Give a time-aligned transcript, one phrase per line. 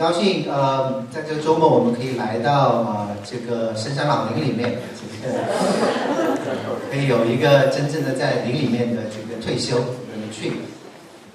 [0.00, 4.78] 高兴呃，在这个周末我们可以来到呃这个深山老林里面，
[6.90, 9.84] 可以有一个真正的在林里面的这个退休的
[10.32, 10.52] 去。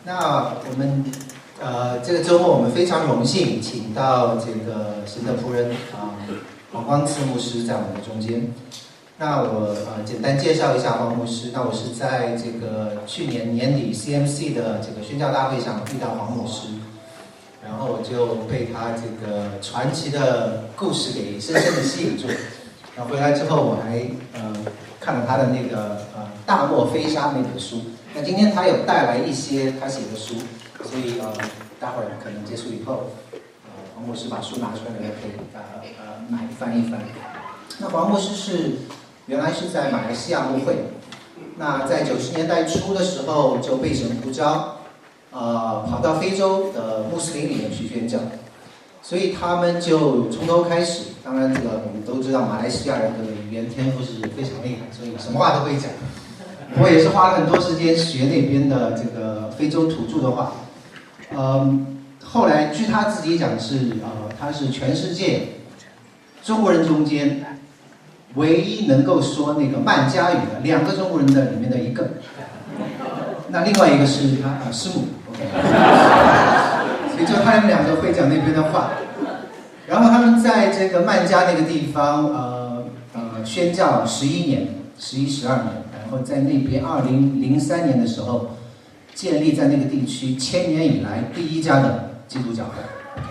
[0.03, 1.05] 那我们
[1.61, 6.17] 呃这个周末我们非常荣幸请到这个神的仆人啊
[6.73, 8.51] 黄光次牧师在我们的中间。
[9.19, 11.51] 那我呃简单介绍一下黄牧师。
[11.53, 16.67] 那我是在这个去年年底 CMC 的这个宣教大会上遇到黄牧师，
[17.65, 22.27] 然后我就被他这个传奇的故事给深深的吸引住。
[22.95, 24.55] 然后回来之后，我还呃
[24.99, 27.81] 看了他的那个呃《大漠飞沙》那本书。
[28.13, 30.35] 那今天他有带来一些他写的书，
[30.83, 31.33] 所以呃
[31.79, 33.11] 待会儿可能结束以后，
[33.65, 35.59] 呃黄博士把书拿出来，大家可以呃
[35.99, 37.01] 呃买翻一翻。
[37.79, 38.77] 那黄博士是。
[39.27, 40.75] 原来是在马来西亚牧会，
[41.57, 44.74] 那在九十年代初的时候就被神呼召，
[45.35, 48.19] 呃，跑到非洲的穆斯林里面去宣教，
[49.01, 51.07] 所以他们就从头开始。
[51.25, 55.91] 当然，这个我们都知道，马来西亚人的语言天赋是非常厉害，所以什么话都会讲。
[56.81, 60.53] 我也是花了很多时间学那边的这个非洲土著的话。
[61.35, 65.49] 嗯，后来据他自己讲是，呃，他是全世界
[66.41, 67.45] 中国人中间。
[68.35, 72.15] 唯一能够说那个曼加语的两个中国人的里面的一个，
[73.47, 75.05] 那另外一个是他啊师母
[77.11, 78.91] 所以就他们两个会讲那边的话，
[79.87, 82.83] 然后他们在这个曼加那个地方呃
[83.13, 84.67] 呃宣教十一年，
[84.99, 85.67] 十一十二年，
[86.01, 88.51] 然后在那边二零零三年的时候
[89.13, 92.71] 建立在那个地区千年以来第一家的基督教会
[93.17, 93.29] ，OK。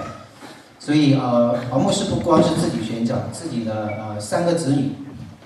[0.78, 4.92] 所以呃，黄牧师不光是自己宣教，自己的呃三个子女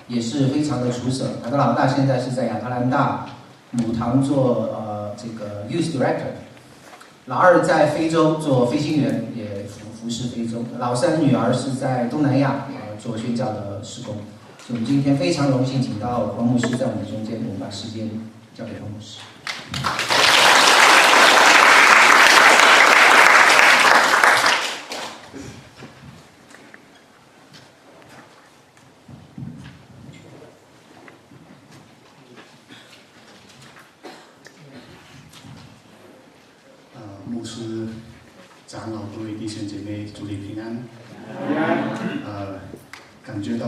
[0.07, 1.25] 也是非常的出色。
[1.43, 3.25] 他的老大现在是在亚特兰大
[3.71, 6.31] 母堂做呃这个 youth director，
[7.29, 10.65] 老二在非洲做飞行员，也服服侍非洲。
[10.79, 14.15] 老三女儿是在东南亚呃做宣教的施工。
[14.65, 18.09] 所以我们今天非常荣幸请到黄牧师在我们中间，我们把时间
[18.55, 19.19] 交给黄牧师。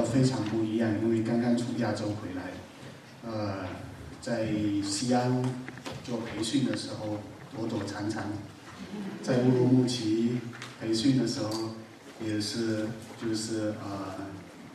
[0.03, 2.51] 非常不一样，因为刚刚从亚洲回来，
[3.25, 3.66] 呃，
[4.22, 4.47] 在
[4.84, 5.42] 西安
[6.03, 7.18] 做培训的时候
[7.56, 8.24] 躲躲藏藏，
[9.24, 10.38] 在乌鲁木齐
[10.80, 11.50] 培训的时候
[12.24, 12.88] 也是
[13.22, 14.16] 就是呃，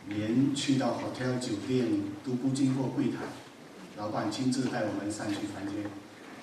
[0.07, 1.85] 连去到 hotel 酒店
[2.23, 3.17] 都不经过柜台，
[3.97, 5.83] 老板亲自带我们上去房间，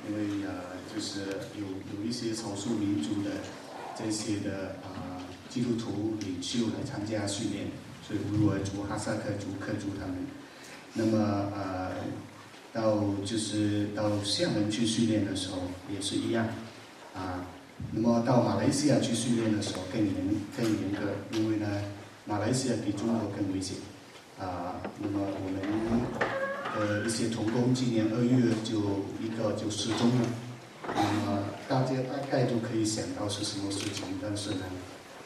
[0.08, 1.20] 因为呃就是
[1.58, 1.64] 有
[1.96, 3.30] 有一些少数民族的
[3.98, 7.66] 这些的呃基督徒领袖来参加训练。
[8.06, 10.26] 所以乌尔族、哈萨克族、克族他们，
[10.92, 11.90] 那么呃，
[12.70, 16.46] 到就是到厦门去训练的时候也是一样，
[17.14, 17.46] 啊，
[17.92, 20.14] 那么到马来西亚去训练的时候更严
[20.56, 21.66] 更严格，因为呢，
[22.24, 23.76] 马来西亚比中国更危险，
[24.38, 30.26] 啊，那么我们的一些童工今年二月就一个就失踪了，
[30.94, 34.64] 那么大家大概都可以想到是什么事情，但是呢。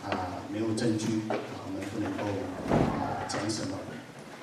[0.09, 1.35] 啊，没有证据，啊
[1.67, 2.23] 我们不能够
[2.73, 3.77] 啊讲什么。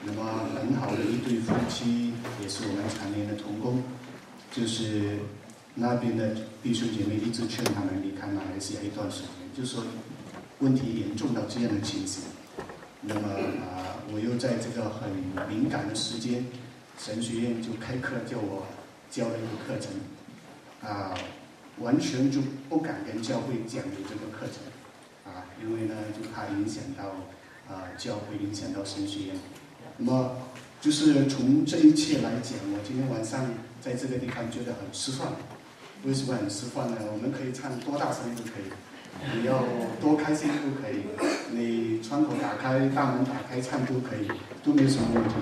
[0.04, 0.22] 那么
[0.54, 3.82] 很好的一对夫妻，也是我们常年的童工，
[4.52, 5.18] 就是
[5.76, 9.84] 那边的弟兄姐妹一直劝他们离开马来西亚一段时间，就说
[10.60, 12.24] 问题严重到这样的情形。
[13.02, 13.28] 那么
[13.62, 15.10] 啊，我又在这个很
[15.50, 16.46] 敏感的时间，
[16.98, 18.66] 神学院就开课叫我
[19.12, 19.92] 教了一个课程，
[20.90, 21.14] 啊，
[21.80, 25.32] 完全就不敢跟教会讲有这个课程。
[25.32, 27.04] 啊因为呢，就怕影响到
[27.68, 29.36] 啊教会，影响到神学院。
[29.98, 30.38] 那么，
[30.80, 33.46] 就是从这一切来讲，我今天晚上
[33.82, 35.28] 在这个地方觉得很吃饭。
[36.06, 36.98] 为什么很吃饭呢？
[37.12, 39.64] 我们可以唱多大声都可以，你要
[40.00, 41.04] 多开心都可以，
[41.52, 44.28] 你窗口打开、大门打开唱都可以，
[44.64, 45.36] 都没什么问题。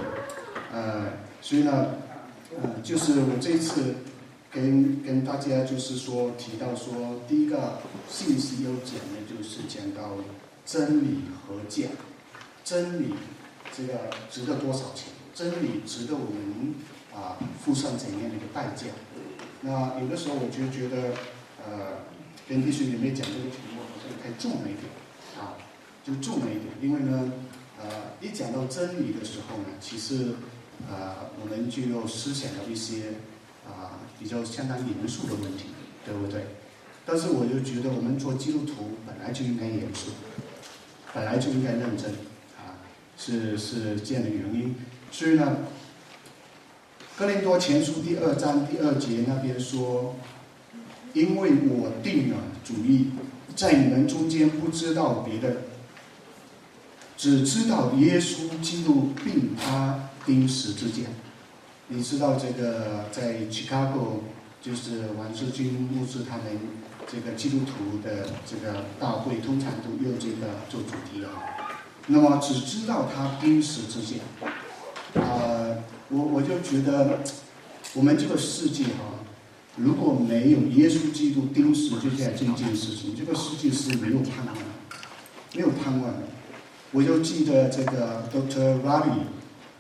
[0.72, 1.96] 呃，所以呢，
[2.62, 3.96] 呃，就是我这次。
[4.54, 10.18] 跟跟大家就是说提到说，第一个信息要讲的，就是讲到
[10.64, 11.88] 真理和价，
[12.64, 13.16] 真理
[13.76, 15.12] 这个值得多少钱？
[15.34, 16.76] 真理值得我们
[17.12, 18.86] 啊付上怎样的一个代价？
[19.64, 21.16] 那有的时候我就觉得，
[21.66, 22.06] 呃，
[22.48, 24.86] 跟弟兄姐妹讲这个题目好像太重了一点，
[25.40, 25.58] 啊，
[26.06, 27.34] 就重了一点，因为呢，
[27.82, 30.36] 呃，一讲到真理的时候呢，其实
[30.88, 33.16] 啊，我们就要思想到一些。
[33.66, 35.68] 啊，比较相当严肃的问题，
[36.06, 36.48] 对不对？
[37.06, 40.12] 但是我就觉得我们做基督徒本来就应该严肃，
[41.14, 42.12] 本来就应该认真，
[42.60, 42.84] 啊，
[43.18, 44.76] 是是这样的原因。
[45.14, 45.46] 所以呢，
[47.16, 50.16] 《哥林多前书》第二章第二节那边说
[51.14, 53.12] ：“因为我定了主意，
[53.56, 55.58] 在你们中间不知道别的，
[57.16, 61.04] 只知道耶稣基督并他钉十字架。”
[61.90, 64.22] 你知道这个在 Chicago
[64.60, 66.46] 就是王世军牧师他们
[67.06, 71.30] 这个基督徒的这个大会，通常都用这个做主题啊。
[72.08, 74.48] 那么只知道他钉十字架，
[76.34, 77.20] 我就觉得
[77.94, 79.22] 我们这个世界哈，
[79.78, 84.56] 如果没有耶稣基督钉十字架这件事情，这个世界是没有盼望，
[85.54, 86.14] 没有盼望。
[86.92, 89.26] 我就记得这个 Doctor Ravi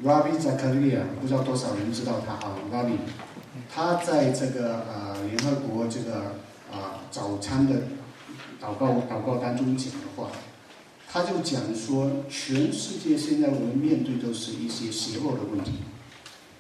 [0.03, 2.97] Ravi Zakaria，不知道多少人知道他啊，Ravi
[3.73, 6.35] 他在这个呃联合国这个
[6.71, 7.81] 啊早餐的
[8.61, 10.29] 祷告祷告当中讲的话，
[11.11, 15.73] 他就讲说，全世界现在我们面对都是一些邪恶的问题，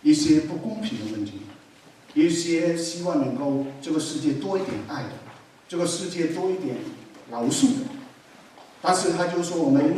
[0.03, 1.33] 一些不公平的问题，
[2.13, 5.05] 一些希望能够这个世界多一点爱，
[5.67, 6.75] 这个世界多一点
[7.31, 7.67] 饶恕，
[8.81, 9.95] 但是他就说，我们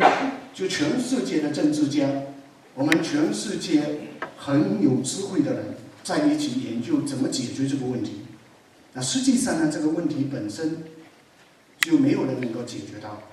[0.53, 2.07] 就全世界的政治家。
[2.75, 3.81] 我们全世界
[4.35, 8.17] 很有智慧的人在一起研究怎么解决这个问题。
[8.91, 10.83] 那实际上呢，这个问题本身
[11.79, 13.23] 就没有人能够解决到。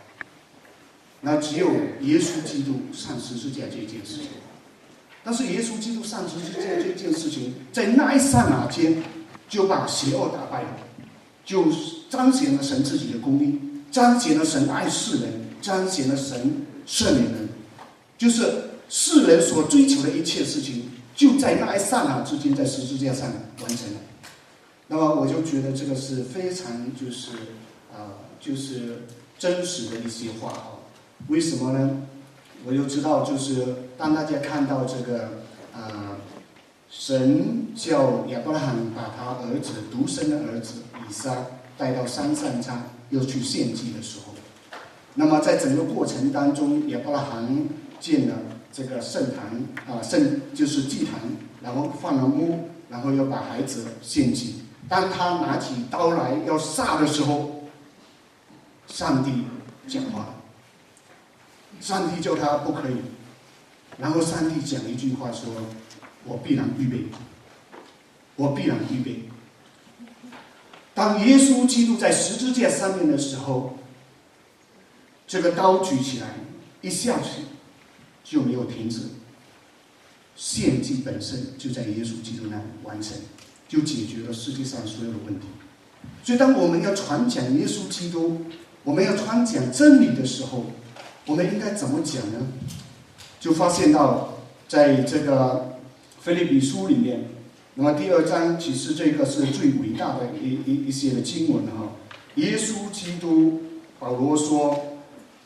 [1.23, 1.67] 那只有
[2.03, 4.42] 耶稣基督上十字架这件事情。
[5.25, 9.03] 但是耶稣基督上十字架这件事情，在那一刹那间
[9.49, 10.69] 就把邪恶打败了，
[11.45, 11.67] 就
[12.11, 13.59] 彰显了神自己的公义，
[13.91, 17.49] 彰显了神爱世人，彰显了神赦免人，
[18.19, 18.71] 就是。
[18.95, 23.27] 世人所追求的一切事情，就在那一刹那之间，在十字架上
[23.63, 24.01] 完成了。
[24.89, 27.31] 那么，我就觉得这个是非常就是
[27.91, 29.05] 啊，就是
[29.39, 30.85] 真实的一些话啊。
[31.29, 32.03] 为什么呢？
[32.67, 33.65] 我就知道，就是
[34.03, 35.29] 当大家看到这个
[35.73, 36.19] 啊，
[36.91, 41.37] 神叫亚伯拉罕把他儿子独生的儿子以撒
[41.79, 44.35] 带到山上上，又去献祭的时候，
[45.15, 47.47] 那么在整个过程当中，亚伯拉罕
[48.01, 48.35] 建了。
[48.73, 51.21] 这个圣坛啊，圣就是祭坛，
[51.63, 54.63] 然后放了木，然后要把孩子献祭。
[54.89, 57.67] 当他拿起刀来要杀的时候，
[58.89, 59.45] 上帝
[59.87, 60.35] 讲话，
[61.81, 62.97] 上帝叫他不可以。
[63.99, 65.51] 然后上帝讲一句话说
[66.25, 67.07] ：“我必然预备，
[68.37, 69.25] 我必然预备。”
[70.95, 73.79] 当耶稣基督在十字架上面的时候，
[75.27, 76.29] 这个刀举起来，
[76.81, 77.43] 一下去。
[78.25, 79.01] 就没有停止，
[80.37, 83.19] 献祭本身就在耶稣基督那里完成，
[83.69, 85.49] 就解决了世界上所有的问题。
[86.23, 88.47] 所以，当我们要传讲耶稣基督，
[88.85, 90.67] 我们要传讲真理的时候，
[91.27, 92.47] 我们应该怎么讲呢？
[93.43, 94.35] 就发现到，
[94.69, 95.79] 在这个
[96.21, 97.25] 菲利比书里面，
[97.75, 101.95] 那么第二章其实这个是最伟大的一一一些的经文哈。
[102.37, 103.63] 耶稣基督，
[103.99, 104.79] 保罗说，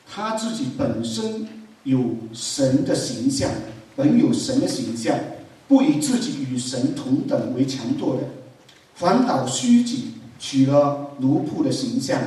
[0.06, 1.48] 他自己本身。
[1.86, 3.48] 有神的形象，
[3.94, 5.16] 本有神的形象，
[5.68, 8.22] 不以自己与神同等为强夺的，
[8.96, 12.20] 反倒虚己，取了奴仆的形象，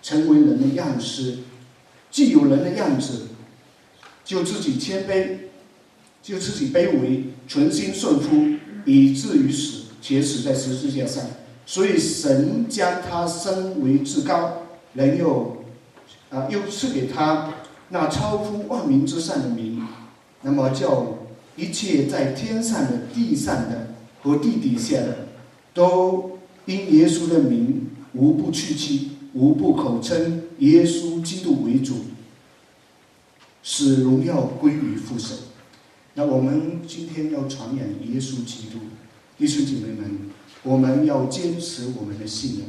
[0.00, 1.40] 成为人的样式。
[2.10, 3.26] 既有人的样子，
[4.26, 5.36] 就自己谦卑，
[6.20, 11.24] 就自己卑微，存心顺服，以至于死，且死在十字架上。
[11.64, 14.62] 所以神将他升为至高，
[14.94, 15.64] 人又
[16.30, 17.54] 啊，又赐给他。
[17.88, 19.80] 那超乎万民之上的名，
[20.42, 21.18] 那么叫
[21.54, 25.28] 一切在天上的、地上的和地底下的，
[25.72, 31.94] 都因耶稣的名，无不屈膝，无不口称耶稣基督为主，
[33.68, 35.36] 使荣耀归于父神。
[36.14, 38.78] 那我们今天要传扬耶稣基督，
[39.36, 40.30] 弟兄姐妹们，
[40.62, 42.68] 我们要坚持我们的信仰。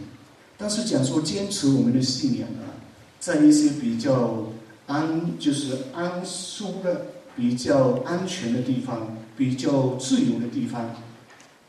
[0.58, 2.74] 但是讲说坚持我们的信仰啊，
[3.20, 4.48] 在一些比较。
[4.88, 10.96] 安就是安舒的、比较安全的地方，比较自由的地方，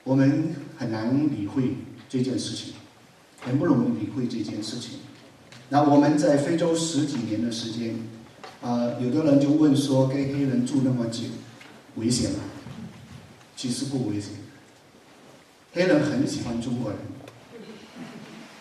[0.04, 1.74] 我们很难理会
[2.08, 2.74] 这件事情，
[3.40, 5.00] 很不容易理会这件事情。
[5.68, 7.96] 那我们在非洲十几年的时间，
[8.62, 11.24] 啊，有的人就问说，跟黑人住那么久，
[11.96, 12.40] 危险吗？
[13.56, 14.30] 其实不危险，
[15.72, 16.98] 黑人很喜欢中国人，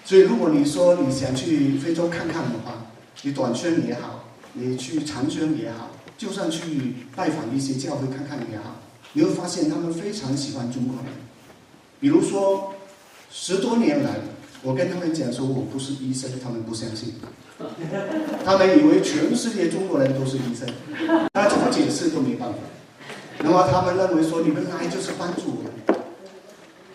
[0.06, 2.88] 所以如果你说你想去非洲看看的话，
[3.24, 4.24] 你短宣也好。
[4.60, 8.78] 你去长宣也好，就算去拜访一些教会看看也好，
[9.14, 11.14] 你会发现他们非常喜欢中国人。
[12.00, 12.74] 比如说，
[13.30, 14.16] 十多年来，
[14.64, 17.14] 我跟他们讲说我不是医生，他们不相信，
[18.46, 20.68] 他们以为全世界中国人都是医生，
[21.34, 22.60] 那怎么解释都没办法。
[23.40, 26.00] 那么他们认为说你们来就是帮助我们，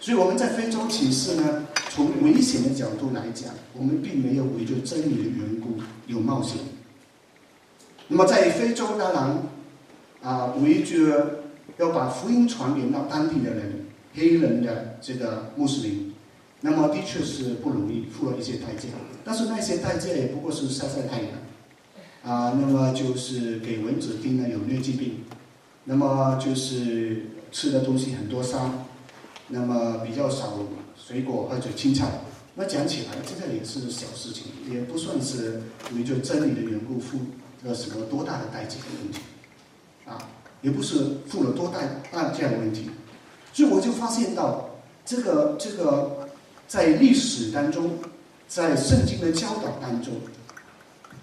[0.00, 6.59] 所以我们在非洲启示呢，从危险的角度来讲，我们并没有为着真理的缘故有冒险。
[8.09, 9.42] 那么在非洲当然
[10.23, 11.42] 啊，为着
[11.78, 16.14] 要把福音传给到当地的人，黑人的这个穆斯林，
[16.61, 18.88] 那么的确是不容易，付了一些代价。
[19.25, 21.31] 但是那些代价也不过是晒晒太阳，
[22.23, 25.25] 啊，那么就是给蚊子叮了有疟疾病。
[25.85, 28.71] 那么就是吃的东西很多沙，
[29.49, 30.61] 那么比较少
[30.97, 32.09] 水果或者青菜。
[32.55, 35.61] 那讲起来，这个也是小事情，也不算是
[35.97, 37.19] 为就真理的缘故付
[37.64, 39.21] 了什么多大的代价的问题，
[40.07, 40.29] 啊，
[40.61, 41.81] 也不是付了多大
[42.12, 42.91] 代价的问题。
[43.52, 44.71] 所以我就发现到，
[45.05, 46.29] 这个这个
[46.69, 47.99] 在历史当中，
[48.54, 50.12] 在圣经的教导当中，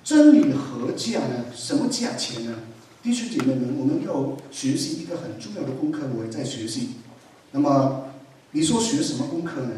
[0.04, 1.46] 真理何价呢？
[1.56, 2.56] 什么价钱呢？
[3.04, 6.90] 弟兄姐妹们，我们要学习一个很重要的功课，我也在学习。
[7.52, 8.06] 那么，
[8.54, 9.74] 你说学什么功课呢？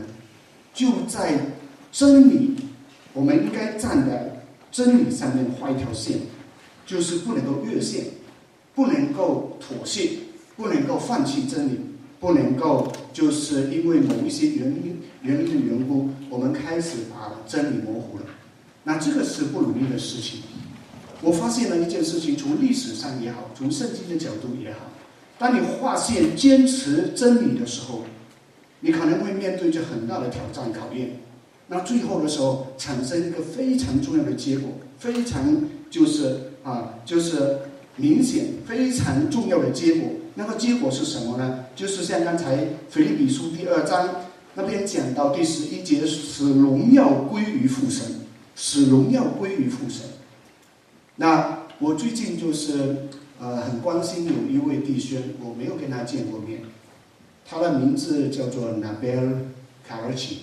[0.73, 1.57] 就在
[1.91, 2.55] 真理，
[3.11, 6.19] 我们应该站在真理上面画一条线，
[6.85, 8.05] 就是不能够越线，
[8.73, 10.11] 不能够妥协，
[10.55, 11.81] 不能够放弃真理，
[12.17, 18.23] 不能够就是因为某一些原因原因的缘故，我们开始把真理模糊了。
[18.85, 20.39] 那这个是不容易的事情。
[21.21, 24.79] 我发现了一件事情，从历史上也好，从圣经的角度也好，
[25.37, 28.05] 当你划线坚持真理的时候，
[28.79, 31.19] 你可能会面对着很大的挑战考验。
[31.67, 37.59] 那最后的时候，产生一个非常重要的结果，非常就是啊，就是
[37.97, 40.09] 明显非常重要的结果。
[40.35, 41.65] 那个结果是什么呢？
[41.75, 44.15] 就是像刚才腓立比书第二章
[44.55, 48.21] 那边讲到第十一节，使荣耀归于父神，
[48.55, 50.05] 使荣耀归于父神。
[51.15, 53.07] 那我最近就是
[53.39, 56.61] 呃很关心有一位弟兄，我没有跟他见过面，
[57.45, 59.35] 他的名字叫做 Nabil
[59.87, 60.35] Karachi。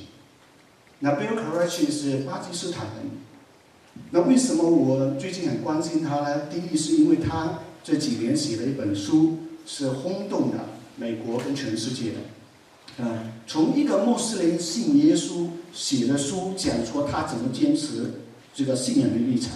[1.03, 3.11] Nabil Karachi 是巴基斯坦人。
[4.11, 6.47] 那为什么我最近很关心他呢？
[6.47, 10.65] 第一是因为他这几年写了一本书，是轰动了
[10.97, 12.17] 美国跟全世界的。
[12.99, 19.53] 嗯，从一个穆斯林信耶稣写的书，讲说他怎么坚持这个信仰的立场，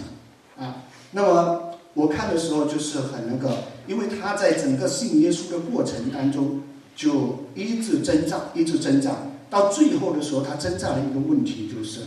[0.56, 0.84] 啊。
[1.10, 6.62] 那么我看的时候就是很那个，因为他在整个信耶稣的过程当中，
[6.94, 9.16] 就一直挣扎，一直挣扎，
[9.50, 12.00] 到最后的时候，他挣扎的一个问题就是，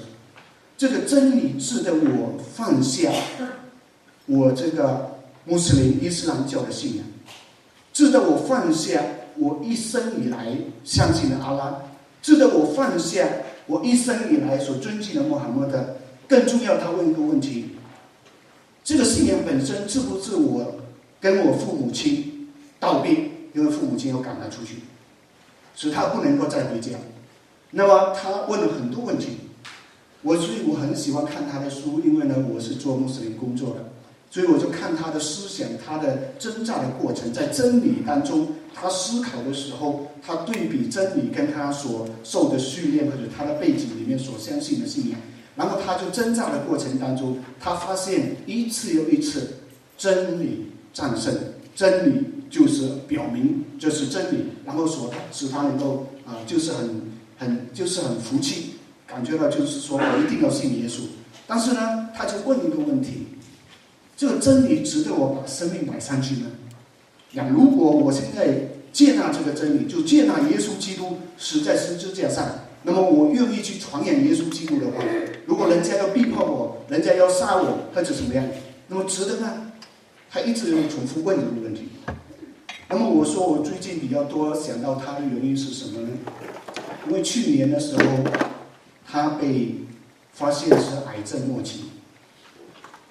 [0.77, 3.11] 这个真理值得我放下
[4.25, 7.05] 我这个穆斯林伊斯兰教的信仰，
[7.95, 9.01] 值得我放下
[9.37, 11.81] 我一生以来相信的阿拉，
[12.21, 13.25] 值得我放下
[13.67, 15.95] 我一生以来所尊敬的穆罕默德。
[16.27, 17.69] 更重要，他问一个问题。
[18.83, 20.75] 这个信仰本身是不是我
[21.21, 22.49] 跟我父母亲
[22.81, 23.31] 道别？
[23.53, 24.79] 因为父母亲要赶他出去，
[25.73, 26.91] 使他不能够再回家。
[27.71, 29.37] 那么他问了很多问题，
[30.21, 33.85] 我所以我很喜欢看他的书，因为呢我是做穆斯林工作的，
[34.29, 45.19] 所以我就看他的思想，他的挣扎的过程，在真理当中，他思考的时候，他对比真理跟他所受的训练或者他的背景里面所相信的信仰。
[45.55, 49.53] 然后他就挣扎的过程当中，他发现一次又一次，
[49.97, 51.33] 真理战胜，
[51.73, 57.01] 真理就是表明这是真理，然后所使他能够啊，就是很
[57.37, 58.71] 很就是很服气，
[59.07, 61.03] 感觉到就是说我一定要信耶稣。
[61.47, 63.27] 但是呢，他就问一个问题：
[64.17, 66.47] 这个真理值得我把生命摆上去吗？
[67.33, 72.59] 那如果我现在接纳这个真理，就接纳耶稣基督死在十字架上。
[72.83, 75.03] 那么我愿意去传扬耶稣基督的话，
[75.45, 78.45] 如果人家要逼迫我，人家要杀我或者怎么样，
[78.87, 79.71] 那么值得吗？
[80.29, 81.89] 他一直有重复问这个问题。
[82.87, 86.09] 那么我说我最近比较多想到他的原因是什么呢？
[87.07, 88.03] 因为去年的时候，
[89.05, 89.75] 他被
[90.31, 91.85] 发现是癌症末期。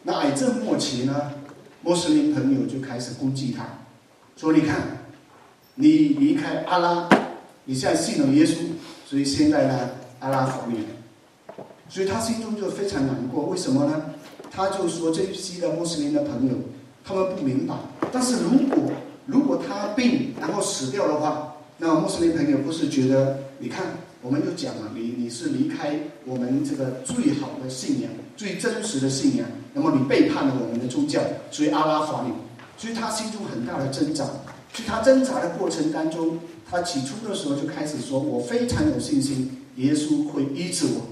[0.07, 1.33] 那癌症末期呢，
[1.83, 3.65] 穆斯林朋友就开始攻击他，
[4.37, 4.77] 说你看，
[5.75, 7.09] 你离开阿拉，
[7.65, 8.59] 你现在信了耶稣。
[9.07, 10.77] 所以现在呢，阿拉法律，
[11.89, 13.47] 所以他心中就非常难过。
[13.47, 14.03] 为什么呢？
[14.51, 16.55] 他就说这一批的穆斯林的朋友，
[17.05, 17.75] 他们不明白。
[18.13, 18.91] 但是如果
[19.27, 23.39] 如果他病然后死掉的话，那穆斯林朋友不是觉得？
[23.59, 23.87] 你看，
[24.25, 32.33] 我们就讲了，你你是离开我们这个最好的信仰、最真实的信仰，那么你背叛了我们的宗教，所以阿拉法律，
[32.79, 34.25] 所以他心中很大的挣扎。
[34.73, 36.39] 所以他挣扎的过程当中。
[36.67, 41.03] 他起初的时候就开始说：“我非常有信心，耶稣会医治我。”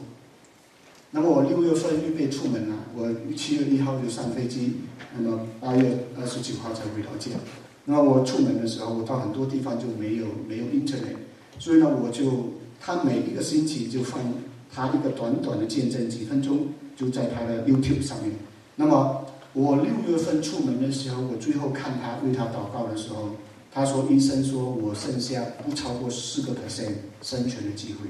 [1.12, 4.78] 那么我六月份预备出门了，我七月一号就上飞机，
[5.14, 7.32] 那么八月二十九号才回到家。
[7.84, 11.16] 那么我出门的时候，我到很多地方就没有没有 internet，
[11.58, 12.54] 所以呢，我就
[12.84, 14.20] 他每一个星期就放
[14.74, 18.32] 他一个短短的见证，几分钟就在他的 YouTube 上面。
[18.74, 23.30] 那么我六月份出门的时候，我最后看他为他祷告的时候，
[23.72, 28.08] 他说医生说我剩下不超过四个 percent 生存的机会。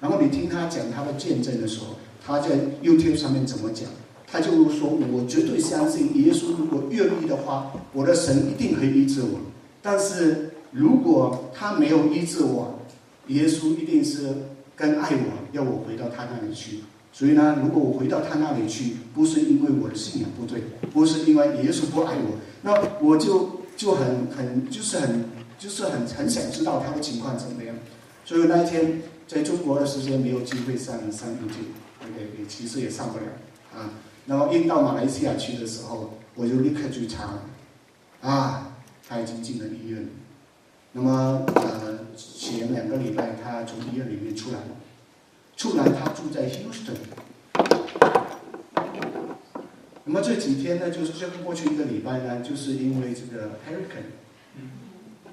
[0.00, 1.94] 然后你听他讲他的见证的时候。
[2.28, 3.88] 他在 YouTube 上面怎么讲？
[4.26, 9.38] 他就说：“我绝对相信耶稣，如果愿意的话，我的神一定可以医治我。
[9.80, 12.75] 但是如果他没有医治我，
[13.28, 14.34] 耶稣一定是
[14.74, 16.80] 更爱我，要我回到他那里去。
[17.12, 25.24] 所以呢，如果我回到他那里去，不是因为我的信仰不对，不是因为耶稣不爱我，那我就就很很就是很
[25.58, 27.74] 就是很很想知道他的情况怎么样。
[28.24, 31.84] 所以那一天在中国的时间没有机会上上 YouTube。
[32.14, 33.24] 也也其实也上不了
[33.74, 33.90] 啊。
[34.26, 37.40] 然后一到马来西亚去的时候，我就立刻去查，
[38.20, 38.76] 啊，
[39.08, 40.06] 他已经进了医院。
[40.98, 44.60] 那么呃，前两个礼拜他从医院里面出来，
[45.54, 46.96] 出来他住在 Houston。
[50.06, 54.16] 那么这几天呢，就是这个过去一个礼拜呢，就是因为这个 hurricane，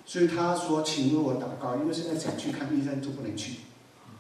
[0.05, 3.60] 所以他说请我祷告，因为现在想去看医生都不能去。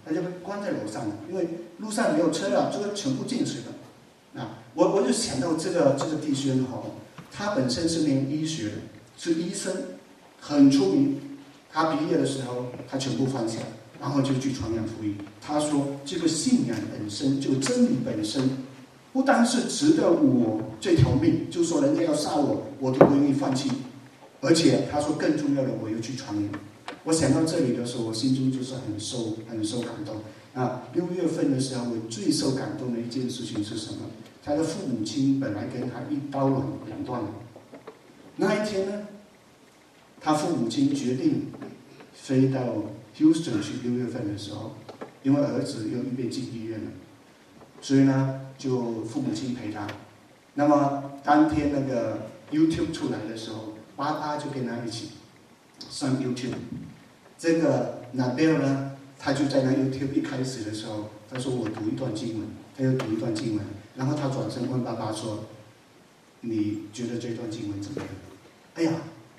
[0.05, 1.45] 他就被关在楼上了，因为
[1.79, 4.41] 路上没有车了，这个全部进水了。
[4.41, 6.81] 啊，我我就想到这个这个弟兄哈，
[7.33, 8.71] 他本身是念医学的，
[9.17, 9.73] 是医生，
[10.39, 11.19] 很出名。
[11.73, 13.57] 他毕业的时候，他全部放下，
[13.99, 15.17] 然后就去传扬福音。
[15.41, 18.47] 他说，这个信仰本身就真理本身，
[19.11, 23.71] 不单是值得我这条命，就说人家要杀我，我都不愿意放弃。
[24.39, 26.51] 而且他说，更重要的，我又去传扬。
[27.05, 30.17] 我想到这里的时候，我心中就是很受、很受感动。
[30.53, 34.01] 啊，六月份的时候，我最受感动的一件事情是什么？
[34.45, 37.27] 他的父母亲本来跟他一刀两两断了。
[38.35, 39.07] 那一天呢，
[40.23, 41.51] 他父母亲决定
[42.13, 42.61] 飞到
[43.17, 43.73] Houston 去。
[43.83, 44.77] 六月份的时候，
[45.21, 46.91] 因为儿子又预备进医院了，
[47.81, 49.85] 所以呢，就父母亲陪他。
[50.53, 55.09] 那么当天那个 YouTube 出来的时候，爸爸就跟他一起
[55.89, 56.53] 上 YouTube。
[57.37, 63.65] 这个 Nabel 呢，他就在那 YouTube 一开始的时候，他说我读一段经文，他又读一段经文，
[63.97, 65.43] 然后他转身问爸爸说
[66.39, 68.07] ：“你觉得这段经文怎么样？”
[68.75, 68.93] 哎呀，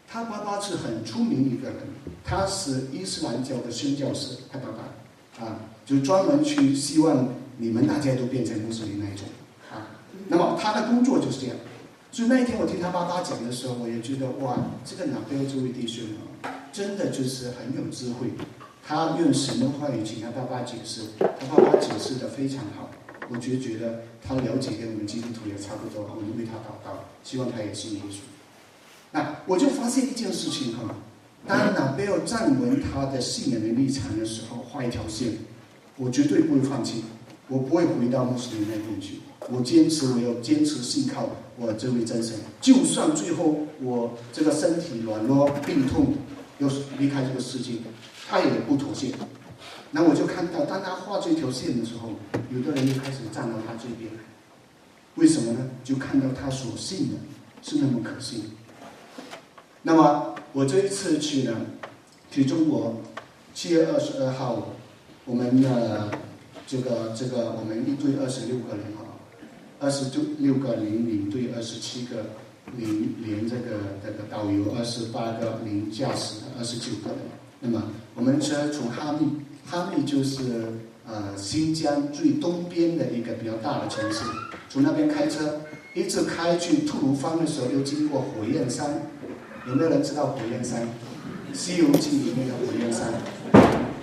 [0.08, 1.78] 他爸爸是很出名一个人，
[2.24, 9.26] 他是伊斯兰教的宣教士，他爸爸啊，就专门去希望你们大家都变成穆斯林那一种
[9.72, 10.00] 啊。
[10.28, 11.56] 那么他的工作就是这样，
[12.12, 16.04] 所以那一天我听他爸爸讲的时候，我也觉得哇，这个 Nabel 这位弟兄
[16.42, 16.50] 啊。
[16.72, 18.30] 真的就是很有智慧，
[18.84, 22.90] 他用神的话语请他爸爸解释，他爸爸解释的非常好，
[23.30, 28.33] 我就觉得他了解跟我们基督徒也差不多，我们为他祷告，希望他也信耶稣。
[29.14, 30.92] 那我就发现一件事情哈，
[31.46, 35.38] 当拿贝尔站稳他的信仰的立场的时候，画一条线，
[35.96, 37.04] 我绝对不会放弃，
[37.46, 46.14] 我不会回到穆斯林那边去，我坚持我要坚持信靠我这位真神，就算最后我这个身体软弱病痛。
[46.58, 47.72] 又是离开这个世界，
[48.28, 49.12] 他也不妥协。
[49.90, 52.10] 那我就看到，当他画这条线的时候，
[52.52, 54.20] 有的人就开始站到他这边来。
[55.16, 55.68] 为什么呢？
[55.82, 57.16] 就看到他所信的
[57.60, 58.44] 是那么可信。
[59.86, 61.54] 那么我这一次去呢，
[62.30, 62.96] 去中国，
[63.54, 64.70] 七月二十二号，
[65.26, 66.08] 我们的
[66.66, 69.14] 这个这个我们一队二十六个人啊，
[69.78, 70.06] 二十
[70.38, 72.24] 六个领领队二十七个。
[72.78, 77.18] 领连这个这个导游二十八个，领驾驶二十九个人。
[77.60, 79.28] 那么我们车从哈密，
[79.66, 80.72] 哈密就是
[81.06, 84.24] 呃新疆最东边的一个比较大的城市。
[84.70, 85.60] 从那边开车，
[85.92, 89.02] 一直开去吐鲁番的时候，又经过火焰山。
[89.66, 90.82] 有没有人知道火焰山？
[91.54, 93.14] 《西游记》里面的火焰山。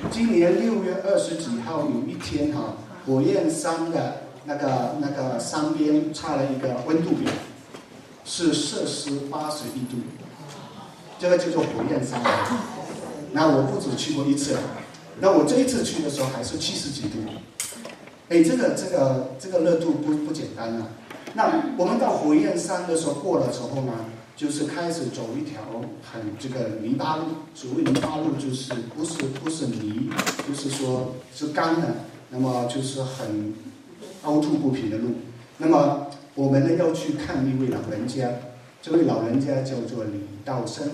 [0.09, 7.31] 今年六月二十几号有一天哈，火焰山的那个那个山边插了一个温度表。
[8.23, 9.97] 是摄氏八十一度，
[11.19, 12.19] 这个叫做火焰山。
[13.31, 14.57] 那我不止去过一次，
[15.19, 17.17] 那我这一次去的时候还是七十几度。
[18.29, 20.87] 哎，这个这个这个热度不不简单啊。
[21.33, 23.93] 那我们到火焰山的时候过了之后呢，
[24.41, 25.61] 就是开始走一条
[26.01, 27.25] 很这个泥巴路。
[27.53, 30.09] 所谓泥巴路就是不是不是泥，
[30.47, 31.97] 就是说是干的，
[32.31, 33.53] 那么就是很
[34.23, 35.09] 凹凸不平的路。
[35.59, 38.31] 那么我们呢要去看一位老人家，
[38.81, 40.89] 这位老人家叫做李道生。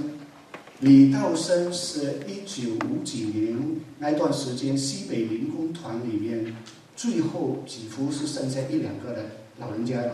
[0.81, 3.57] 李道生是一九五几年
[3.99, 6.53] 那段时间西北民工团里面
[6.97, 9.25] 最后几乎是剩下一两个的
[9.57, 10.11] 老人家了。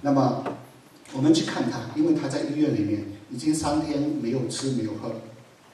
[0.00, 0.44] 那么
[1.14, 5.12] 我们去看他，因为他在医院里面已经三天没有吃没有喝，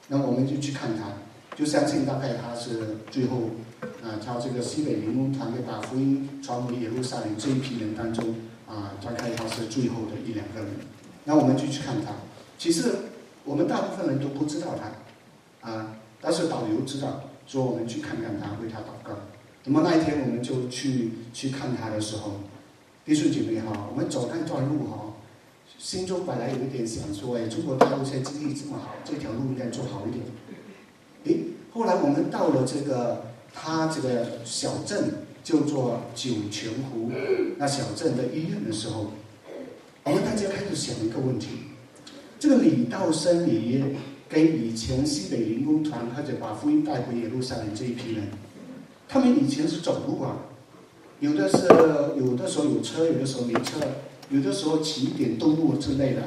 [0.07, 1.13] 那我们就去看他，
[1.55, 3.51] 就相信大概他是最后
[4.03, 8.35] 啊，他这个西北民工团队把福音传回耶路撒冷这一批人当中
[8.67, 10.69] 啊，大概他是最后的一两个人。
[11.25, 12.11] 那我们就去看他，
[12.57, 12.91] 其实
[13.45, 17.23] 我们大部分人都不知道他啊，但是导游知道。
[17.49, 19.17] 说我们去看看他，为他祷告。
[19.63, 22.41] 那么那一天我们就去去看他的时候，
[23.03, 24.98] 弟兄姐妹哈，我们走那段路哈，
[25.77, 30.25] 心中本来有一点想说，哎，中国大陆现在经济这么好，这条路应该做好一点。
[31.25, 37.11] 诶，后来我们到了这个他这个小镇，叫做九泉湖
[37.57, 39.11] 那小镇的医院的时候，
[40.03, 41.49] 我们大家开始想一个问题：
[42.39, 43.85] 这个李道生爷爷。
[44.31, 48.27] 跟以前西北灵工团或者把福音带回耶路撒冷这一批人，
[49.07, 50.37] 他们以前是走路啊，
[51.19, 51.65] 有的是
[52.15, 53.79] 有的时候有车，有的时候没车，
[54.29, 56.21] 有的时候骑一点动物之类的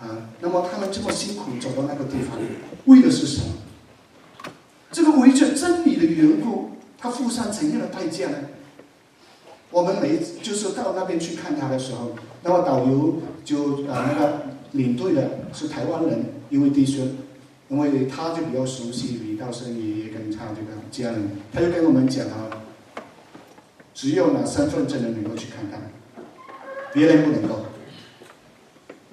[0.00, 0.30] 啊。
[0.40, 2.38] 那么他们这么辛苦走到那个地方，
[2.86, 4.50] 为的是什么？
[4.90, 8.38] 这个为着真理的缘故，他付上怎样的代价呢？
[9.70, 14.42] 我们每就是到那边去看他的时候，那么导游就啊那个
[14.72, 17.08] 领队的是台湾人一位弟兄。
[17.70, 22.48] 因为他就比较熟悉李道生爷爷跟他这个家人，他就跟我们讲啊，
[23.92, 25.92] 只有拿身份证的能够去看看，
[26.92, 27.60] 别人不能够。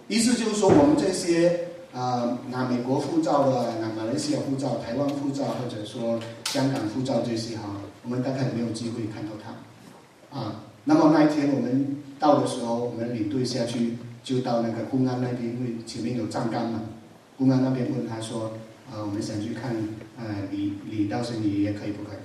[0.07, 7.63] 意思就是说，我们这些啊拿美国护照的、拿马来西亚护照、台湾护照或者说香港护照这些哈，
[8.03, 10.37] 我们大概没有机会看到他。
[10.39, 16.81] 啊，那么那一天我们到的时候，我们领队下去就到那个公安那边，因为前面有站岗嘛。
[17.37, 18.53] 公安那边问他说
[18.93, 19.75] ：“呃，我们想去看，
[20.17, 22.17] 呃，李李道生爷爷可以不可以？”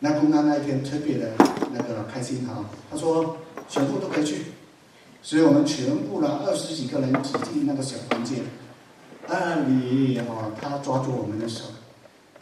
[0.00, 1.32] 那公安那一天特别的
[1.72, 3.36] 那个开心哈，他说
[3.68, 4.42] 全部都可以去，
[5.22, 8.40] 所以我们全部呢二十几个人挤进那个小房间。
[9.26, 11.64] 啊，李爷爷哈，他抓住我们的手，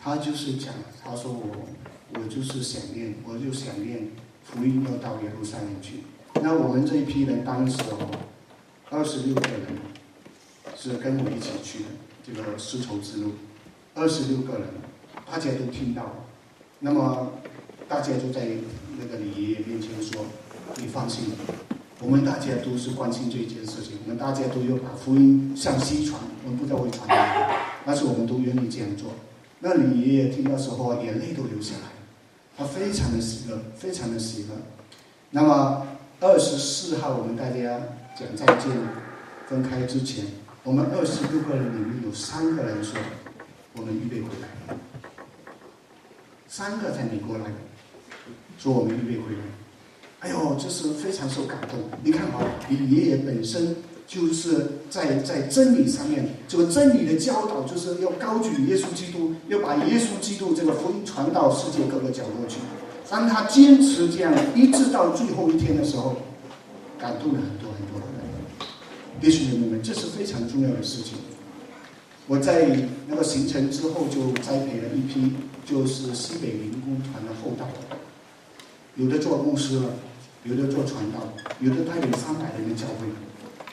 [0.03, 0.73] 他就是讲，
[1.05, 1.67] 他说我
[2.15, 4.11] 我就是想念，我就想念
[4.45, 6.05] 福音要到耶路撒冷去。
[6.43, 8.09] 那我们这一批人当时哦，
[8.91, 9.61] 二十六个人
[10.77, 11.85] 是跟我一起去的。
[12.27, 13.35] 这个丝绸之路，
[13.95, 14.67] 二十六个人，
[15.31, 16.27] 大家都听到，
[16.81, 17.33] 那么
[17.89, 18.49] 大家就在
[18.99, 20.25] 那个李爷爷面前说
[20.79, 21.27] ：“你放心，
[22.01, 27.55] 我们大家都是关心这一件事情，我们大家都要把福音向西传，我们不知道会传到哪里，
[27.87, 29.13] 但是我们都愿意这样做。”
[29.61, 31.89] 那李爷爷听到时候，眼泪都流下来，
[32.57, 34.57] 他非常的喜乐，非常的喜乐。
[35.31, 35.87] 那么
[36.21, 37.81] 二十四号，我们大家
[38.15, 38.71] 讲再见，
[39.49, 40.27] 分开之前。
[40.63, 43.01] 我们二十六个人里面有三个人说，
[43.75, 44.77] 我们预备回来。
[46.47, 47.45] 三个在美国来，
[48.59, 49.66] 说我们预备回来。
[50.27, 51.79] 哎呦，这是非常受感动。
[52.03, 53.77] 你看啊，你爷爷本身
[54.09, 62.57] 就是在在真理上面，这个真理的教导就是要高举耶稣基督，要把耶稣基督这个福音传到世界各个角落去。
[63.09, 66.17] 当他坚持这样，一直到最后一天的时候，
[66.99, 68.03] 感动了很多很多。
[69.21, 71.15] 弟兄姊妹们，这是非常重要的事情。
[72.27, 72.69] 我在
[73.07, 75.33] 那个行程之后，就栽培了一批，
[75.65, 77.65] 就是西北民工团的后代，
[78.97, 79.85] 有的做牧师了，
[80.49, 83.07] 有的做传道，有的带领三百人的教会。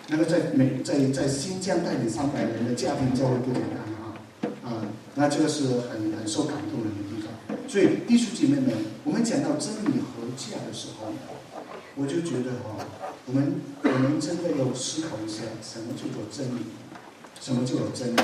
[0.09, 4.17] 那个在美在在新疆带领三百人的家庭教会不简单啊
[4.65, 4.81] 啊！
[5.15, 7.57] 那这个是很很受感动的地方。
[7.67, 11.13] 所以弟兄姐妹们，我们讲到真理和价的时候，
[11.95, 12.86] 我就觉得哈。
[13.25, 16.65] 我们我们真的要思考一下，什么叫做真理？
[17.39, 18.19] 什么叫做真理？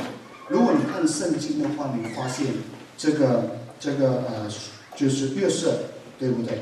[0.49, 2.47] 如果你看圣经的话，你发现
[2.97, 4.51] 这个这个呃，
[4.97, 5.85] 就是月色，
[6.19, 6.59] 对不对？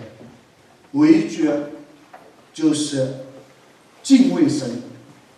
[0.92, 1.52] 唯觉
[2.58, 3.08] 就是
[4.02, 4.82] 敬畏神、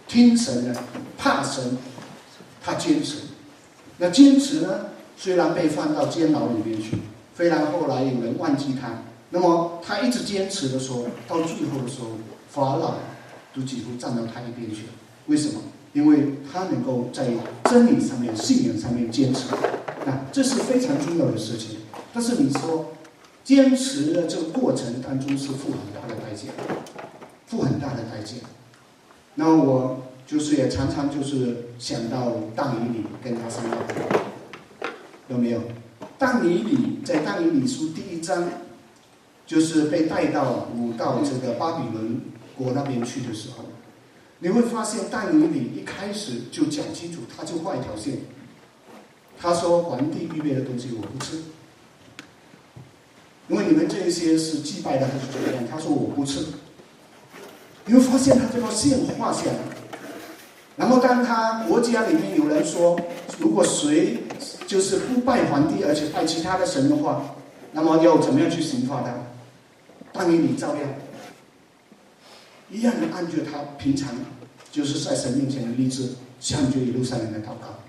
[0.08, 0.84] 听神的、
[1.18, 1.78] 怕神，
[2.64, 3.18] 他坚持。
[3.98, 4.86] 那坚持呢？
[5.18, 6.92] 虽然被放到监牢里面去，
[7.36, 12.12] 虽然后来有人忘记他，那么他一直坚持的时候，到最后的时候。
[12.50, 12.96] 法老
[13.54, 14.94] 都几乎站到他一边去了，
[15.28, 15.62] 为什么？
[15.92, 17.28] 因为他能够在
[17.66, 19.44] 真理上面、信仰上面坚持，
[20.06, 21.80] 那，这是非常重要的事情。
[22.14, 22.94] 但是你说，
[23.50, 26.50] 坚持的这个过程当中是付很大的代价，
[27.48, 28.36] 付很大的代价。
[29.34, 33.76] 那我就是也常常就是想到但以理跟他商量
[35.30, 35.60] 有没有？
[36.20, 38.48] 但以理在但以理书第一章，
[39.48, 42.22] 就是被带到五到这个巴比伦。
[42.56, 43.66] 国那边去的时候，
[44.40, 48.20] 你会发现但以理一开始就讲清楚，他就画一条线。
[49.40, 51.42] 他说：“皇帝预备的东西我不吃。”
[53.50, 55.64] 因为你们这一些是祭拜的还是怎么样？
[55.70, 56.46] 他说我不吃。
[57.86, 59.58] 你会发现他这个线画下来，
[60.76, 63.00] 然后当他国家里面有人说，
[63.40, 64.20] 如果谁
[64.68, 67.36] 就是不拜皇帝，而且拜其他的神的话，
[67.72, 69.14] 那么要怎么样去刑罚他？
[70.14, 70.84] 当年你照样
[72.72, 74.10] 一样的按照他平常
[74.72, 76.10] 就是在神面前的立志，
[76.40, 77.80] 向着一路上人的祷告。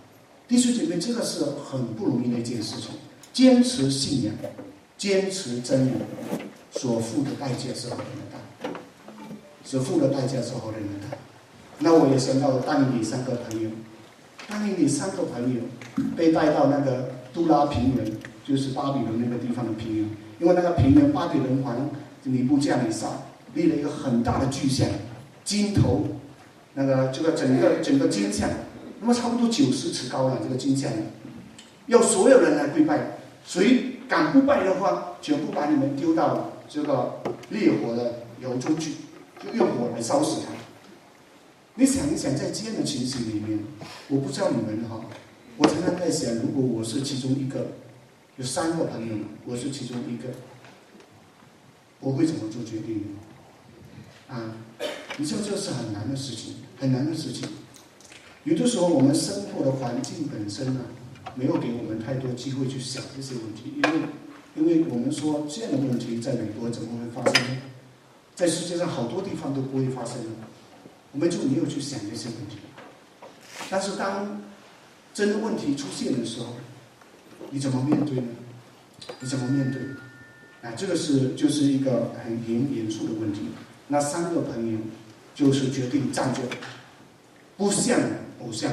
[0.48, 2.92] 弟兄姐妹，这个是很不容易的一件事情，
[3.34, 4.34] 坚持信仰，
[5.00, 5.92] 坚持真理，
[6.70, 7.96] 所付的代价是很
[8.30, 8.68] 大，
[9.64, 11.16] 所付的代价是好大。
[11.78, 13.70] 那我也想到了当年三个朋友，
[14.46, 15.62] 当年三个朋友
[16.14, 18.12] 被带到那个杜拉平原，
[18.44, 20.04] 就是巴比伦那个地方的平原，
[20.38, 21.88] 因为那个平原巴比伦王
[22.24, 23.22] 尼布加尼撒
[23.54, 24.86] 立了一个很大的巨像，
[25.42, 26.08] 金头，
[26.74, 28.50] 那个这个整个整个金像，
[29.00, 30.92] 那么差不多九十尺高了，这个金像，
[31.86, 37.20] 要所有人来跪拜，谁敢不拜的话，全部把你们丢到这个
[37.50, 38.94] 烈火的窑中去，
[39.40, 40.48] 就用火来烧死他。
[41.76, 43.60] 你想一想，在这样的情形里面，
[44.08, 45.00] 我不知道你们哈，
[45.56, 47.68] 我常常在想，如果我是其中一个，
[48.36, 49.14] 有三个朋友，
[49.46, 50.24] 我是其中一个。
[52.00, 54.34] 我会怎么做决定呢？
[54.34, 54.56] 啊，
[55.18, 57.48] 你知道这是很难的事情，很难的事情。
[58.42, 60.80] 有的时候我们生活的环境本身呢，
[61.34, 64.00] 没有给我们太多机会去想这些问题，因为，
[64.56, 67.62] 因为我们说这样的问题在美国怎么会发生呢？
[68.34, 70.16] 在世界上好多地方都不会发生，
[71.12, 72.56] 我们就没有去想这些问题。
[73.68, 74.40] 但是当
[75.12, 76.56] 真的问题出现的时候，
[77.50, 78.28] 你怎么面对呢？
[79.20, 79.80] 你怎么面对？
[80.62, 83.42] 啊，这个是就是一个很严严肃的问题。
[83.88, 84.78] 那三个朋友
[85.34, 86.40] 就是决定站着，
[87.56, 87.98] 不向
[88.40, 88.72] 偶像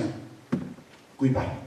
[1.16, 1.67] 跪拜。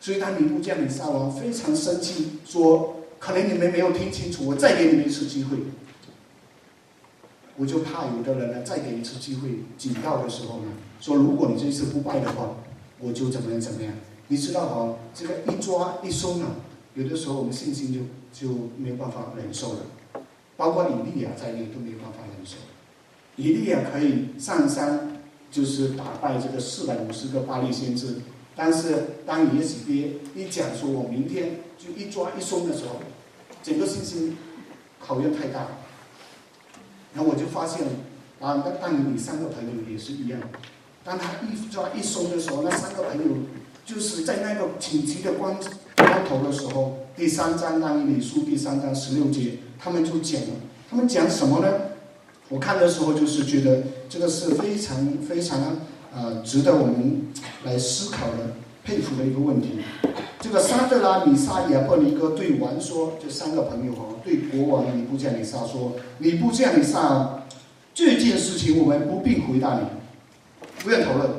[0.00, 5.58] 所以他尼布将领撒王非常生气，说：“可能你们没有听清楚，我再给你们一次机会。
[7.56, 12.56] 我就怕有的人呢，再给一次机会警告的时候呢，说如果你这次不拜的话，
[12.98, 13.92] 我就怎么样怎么样。
[14.28, 16.56] 你知道哈，这个一抓一松啊，
[16.94, 18.00] 有的时候我们信心就。”
[18.32, 18.46] 就
[18.78, 19.80] 没办法忍受了，
[20.56, 22.58] 包括以利亚在内都没办法忍受。
[23.34, 28.20] 以利亚可以上山，就是打败这个四百五十个巴利先知，
[28.62, 33.00] 但是当耶洗别一讲说我明天就一抓一松的时候，
[33.62, 34.36] 整个信心
[35.00, 35.66] 考验太大。
[37.14, 37.86] 然后我就发现，
[38.38, 40.38] 啊，那当年你三个朋友也是一样，
[41.02, 43.34] 当他一抓一松的时候，那三个朋友
[43.86, 45.56] 就是在那个紧急的关
[45.96, 46.98] 关头的时候。
[47.16, 50.48] 第三章《当以理书》第三章十六节，他们就讲了。
[50.90, 51.72] 他们讲什么呢？
[52.50, 55.78] 我看的时候就是觉得这个是非常非常
[56.14, 57.28] 呃值得我们
[57.64, 59.80] 来思考的、佩服的一个问题。
[60.40, 67.42] 这个沙德拉米沙亚伯尼哥对王说：“这三个朋友哈，对国王尼布加尼撒说，尼布加尼撒，
[67.92, 69.86] 这件事情我们不必回答你，
[70.82, 71.30] 不愿讨论。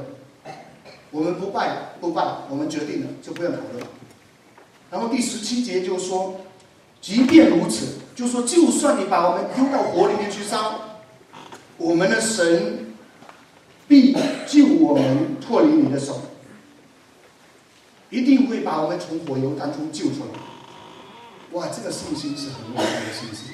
[1.10, 3.84] 我们不拜不拜，我们决定了就不愿讨论。”
[4.92, 6.36] 然后第十七节就说，
[7.02, 11.00] 即便如此，就说就算你把我们丢到火里面去烧，
[11.78, 12.81] 我们的神
[13.91, 14.15] 必
[14.47, 16.21] 救我们脱离你的手，
[18.10, 20.39] 一定会把我们从火油当中救出来。
[21.51, 23.51] 哇，这个信心是很伟大的信心。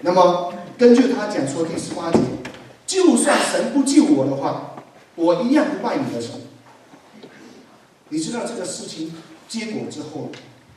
[0.00, 2.18] 那么根据他讲说第十八节，
[2.88, 4.74] 就算神不救我的话，
[5.14, 6.32] 我一样不拜你的神。
[8.08, 9.12] 你知道这个事情？
[9.46, 10.32] 结果之后，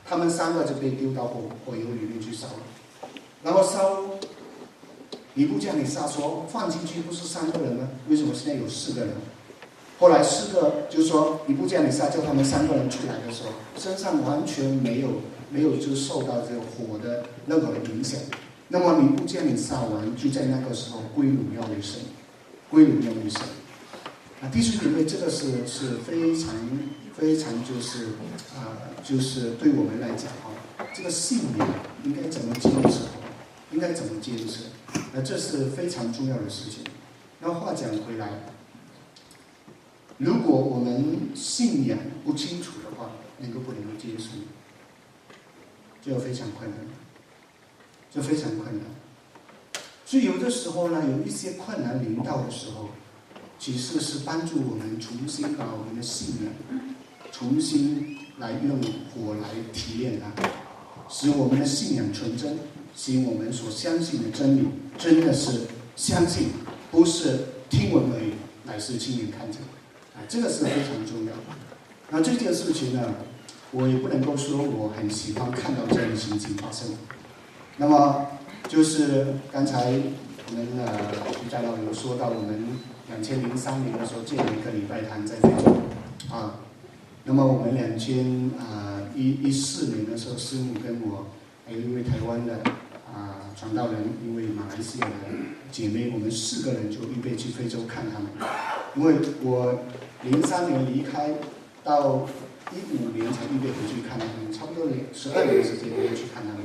[0.05, 3.09] 他们三个就被丢到火火油里面去烧了。
[3.41, 4.03] 然后烧，
[5.37, 7.87] 你不叫你杀说放进去不是三个人吗？
[8.09, 9.13] 为什么现在有四个人？
[9.99, 15.21] 后来四个就说你不叫你杀，叫他们三个人出来的时候，身上完全没有
[15.51, 18.19] 没有就受到这个火的任何影响。
[18.69, 22.01] 那么你不叫你杀完，就在那个时候归荣耀于神，
[22.71, 23.41] 归荣耀于神。
[24.41, 26.49] 啊，弟兄姐妹，这个是是非常。
[27.17, 28.09] 非常就是
[28.55, 30.53] 啊，就是对我们来讲啊，
[30.93, 31.67] 这个信仰
[32.03, 32.99] 应该怎么坚持，
[33.71, 34.65] 应该怎么坚持，
[35.13, 36.83] 那这是非常重要的事情。
[37.39, 38.29] 那话讲回来，
[40.17, 44.31] 如果我们信仰不清楚的话，能够不能够接受，
[46.01, 46.79] 就非常困难，
[48.11, 48.85] 就非常困难。
[50.05, 52.89] 所以有的时候呢，有一些困难临到的时候，
[53.59, 56.53] 其实是帮助我们重新把我们的信仰。
[57.31, 60.49] 重新来用火来提炼它，
[61.09, 62.57] 使我们的信仰纯真，
[62.97, 65.61] 使我们所相信的真理真的是
[65.95, 66.47] 相信，
[66.91, 68.33] 不是听闻而已，
[68.65, 69.61] 乃是亲眼看见。
[70.15, 71.43] 啊，这个是非常重要的。
[72.09, 73.13] 那这件事情呢，
[73.71, 76.89] 我也不能够说我很喜欢看到这样的情景发生。
[77.77, 78.25] 那么
[78.67, 80.99] 就是刚才我们呃
[81.39, 82.67] 徐家老有说到，我们
[83.09, 85.77] 两千零三年的时候建了一个礼拜堂在非洲
[86.35, 86.61] 啊。
[87.25, 91.27] 那么我们两千啊一一四年的时候，师母跟我
[91.67, 92.59] 还有一位台湾的
[93.17, 95.13] 啊传道人，一位马来西亚的
[95.71, 98.29] 姐妹，我们四个人就预备去非洲看他们。
[98.95, 99.79] 因为我
[100.23, 101.33] 零三年离开，
[101.83, 102.27] 到
[102.71, 106.61] 一五年才预备回去看他们，差不多十二年时间没有去看他们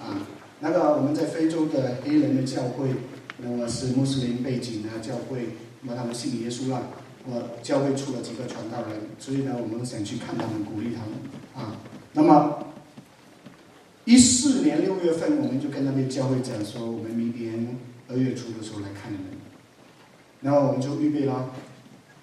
[0.00, 0.22] 啊。
[0.60, 2.88] 那个我们在非洲的黑人的教会，
[3.38, 5.48] 那么是穆斯林背景的教会，
[5.82, 6.82] 那么他们信耶稣了。
[7.28, 11.18] 我，教会出了几个传道人，所以呢，我们想去看他们，鼓励他们
[11.56, 11.74] 啊。
[12.12, 12.58] 那么，
[14.06, 17.76] 一四年六月份，我们就跟那边教会讲说，我们明年
[18.08, 19.26] 二月初的时候来看你们。
[20.40, 21.50] 然后我们就预备了，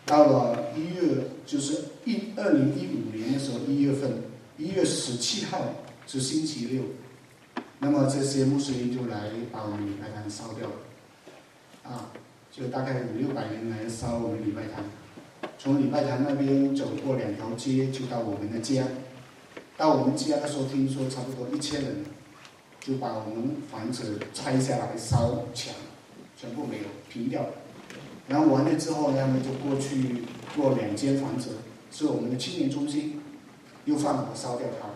[0.05, 4.23] 到了一月，就是一二零一五年的时候，一月份，
[4.57, 5.75] 一月十七号
[6.07, 6.83] 是星期六，
[7.79, 10.75] 那么这些穆斯林就来把我们礼拜堂烧掉了，
[11.91, 12.09] 啊。
[12.49, 14.85] 就大概五六百人来烧我们礼拜堂，
[15.57, 18.83] 从礼拜堂那边走过两条街就到我们的家，
[19.75, 22.05] 到我们家的时候听说差不多一千人，
[22.79, 25.73] 就把我们房子拆下来烧墙，
[26.37, 27.45] 全部没有平掉，
[28.27, 30.23] 然后完了之后呢，他们就过去
[30.55, 31.57] 过两间房子，
[31.91, 33.19] 是我们的青年中心，
[33.85, 34.89] 又放火烧掉它。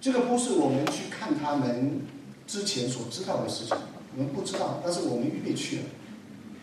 [0.00, 2.02] 这个不是我们去看他们
[2.46, 3.76] 之前所知道的事情。
[4.16, 5.82] 我们不知道，但是我们预备去了，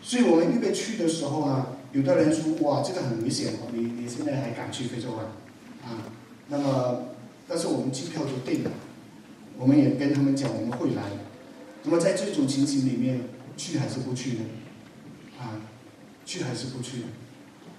[0.02, 5.32] 所以我们预备去的时候呢，有的人说：“哇，这个很危险哦，你你现在还敢去非洲啊？”
[5.82, 5.96] 啊，
[6.48, 7.04] 那么，
[7.46, 8.70] 但是我们机票就定了，
[9.58, 11.02] 我们也跟他们讲我们会来。
[11.84, 13.20] 那么在这种情形里面，
[13.56, 14.40] 去还是不去呢？
[15.38, 15.60] 啊，
[16.24, 17.02] 去还是不去？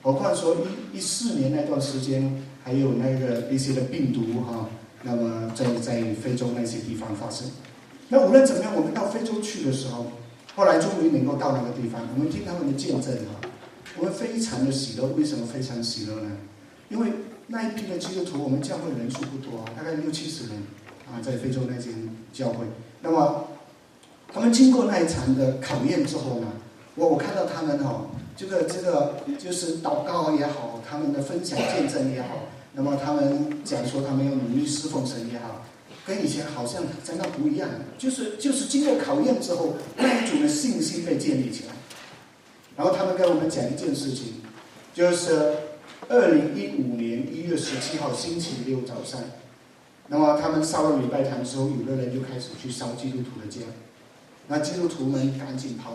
[0.01, 0.55] 何况说
[0.93, 4.69] 一一四年那段时间，还有那个一些的病毒哈，
[5.03, 7.49] 那么在在非洲那些地方发生。
[8.07, 10.11] 那无论怎么样，我们到非洲去的时候，
[10.55, 13.49] 后来终于能够到那个地方，我们听他们的见证哈，
[13.97, 15.07] 我们非常的喜乐。
[15.17, 16.31] 为什么非常喜乐呢？
[16.89, 17.11] 因为
[17.51, 20.57] 那一批的基督徒，我们教会人数不多，大概六七十人
[21.07, 21.93] 啊，在非洲那间
[22.31, 22.65] 教会。
[23.01, 23.47] 那么
[24.31, 26.47] 他们经过那一场的考验之后呢，
[26.93, 28.05] 我我看到他们哈，
[28.37, 35.65] 这个这个就是祷告也好，他们的分享见证也好，那么他们讲说他们要努力侍奉神也好。
[36.05, 41.73] 跟以前好像真的不一样，就是就是经过考验之后，那一种的信心被建立起来。
[42.75, 44.35] 然后他们跟我们讲一件事情，
[44.93, 45.53] 就是
[46.09, 49.21] 二零一五年一月十七号星期六早上，
[50.07, 53.61] 那么他们烧了礼拜堂之后，有的人就开始去烧基督徒的家，
[54.47, 55.93] 那基督徒们赶紧跑，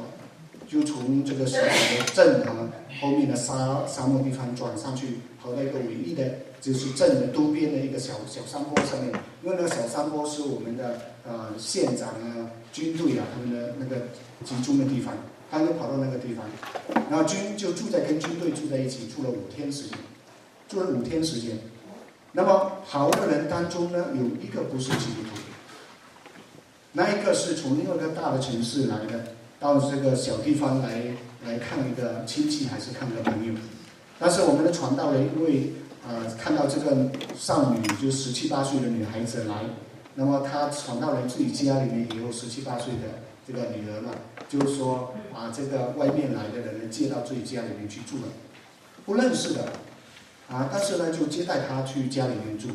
[0.68, 6.24] 就从这个小小的镇啊后面的沙沙漠地方转上去，跑到一个唯一的。
[6.64, 14.06] 就是镇的东边的一个小小山坡上面，因为那个小山坡是我们的呃县长啊、军队啊他们的那个
[14.42, 15.12] 集中的地方，
[15.54, 16.44] 他就跑到那个地方，
[17.08, 19.98] 然后军就住在跟军队住在一起，住了五天时间，
[20.68, 21.58] 住了五天时间。
[22.32, 25.40] 那么好的人当中呢，有一个不是基督徒，
[26.92, 31.14] 那一个是从另外一个大的城市来的，到这个小地方来
[31.46, 33.54] 来看一个亲戚还是看一个朋友，
[34.18, 35.72] 但是我们的传道人因为。
[36.06, 36.94] 呃，看到这个
[37.34, 39.54] 少女，就十七八岁的女孩子来，
[40.16, 44.10] 那么她传到人自己家里面也有十七八岁的这个女儿嘛，
[44.48, 48.28] 就是说啊，这个外面来的人呢，接到自己家里面去住了，
[49.04, 49.64] 不认识的，
[50.48, 52.68] 啊，但是呢，就接待她去家里面住，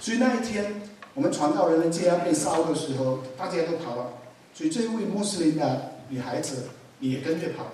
[0.00, 0.80] 所以那一天
[1.14, 4.14] 我们传道人的家被烧的时候，大家都跑了，
[4.54, 6.68] 所以这位穆斯林的女孩子
[7.00, 7.66] 也跟着跑，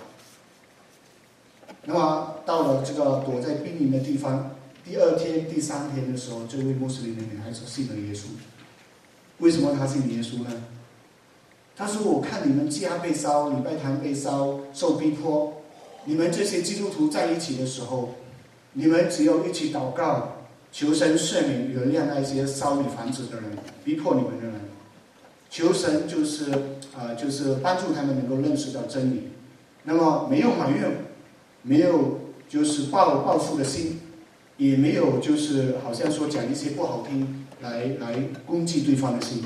[1.84, 4.56] 那么到了这个躲在兵营的地方。
[4.84, 8.24] 第二天、第三天的时候，这位穆斯林的女孩子信了耶稣。
[9.38, 10.50] 为什么她信耶稣呢？
[11.76, 15.62] 他说：“我看你们家被烧，礼拜堂被烧，受逼迫，
[16.04, 18.14] 你们这些基督徒在一起的时候，
[18.74, 20.38] 你们只要一起祷告，
[20.70, 24.60] 求神赦免、原谅那些烧你房子的人、逼迫你们的人，
[25.50, 26.50] 求神就是
[26.96, 29.30] 啊，就是帮助他们能够认识到真理。
[29.84, 31.04] 那么没有埋怨，
[31.62, 34.00] 没有就是报报复的心。”
[34.58, 39.42] 也没有，就是好像说讲一些不好听来来攻击对方的心。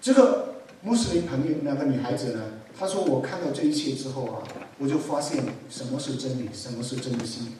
[0.00, 0.53] 这个
[0.86, 2.44] 穆斯林朋友那个女孩子呢，
[2.78, 4.42] 她说：“我看到这一切之后啊，
[4.78, 7.54] 我就发现什么是真理，什么是真心。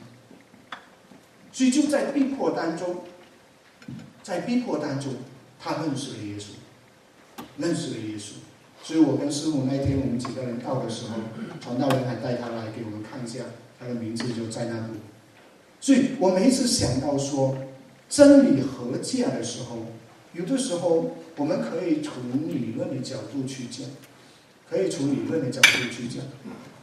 [1.50, 2.98] 所以就在逼迫当中，
[4.22, 5.14] 在逼迫当中，
[5.58, 6.48] 她认识了耶稣，
[7.56, 8.32] 认识了耶稣。
[8.82, 11.14] 所以我跟师母那天我们几个人到的时候，
[11.62, 13.44] 传道人还带她来给我们看一下，
[13.80, 15.00] 她的名字就在那里。
[15.80, 17.56] 所以我每一次想到说
[18.06, 19.78] 真理和价的时候，
[20.34, 22.12] 有的时候我们可以从
[22.48, 23.86] 理论的角度去讲，
[24.68, 26.22] 可以从理论的角度去讲，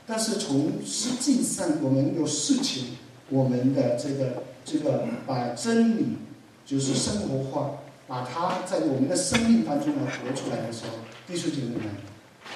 [0.07, 2.97] 但是从实际上我们有事情，
[3.29, 6.17] 我们的这个这个把真理
[6.65, 10.97] 就是生活化，把它在我们的生命当中呢活出来的时候，
[11.27, 11.95] 弟兄姐妹们，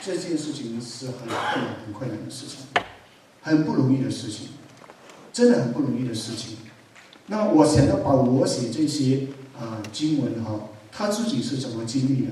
[0.02, 2.60] 这件事情是很困难、很困难的事情，
[3.42, 4.48] 很不容易的事情。
[5.34, 6.56] 真的很不容易的事情。
[7.28, 12.32] 那我想要把我写这些啊经文哈，他自己是怎么经历的？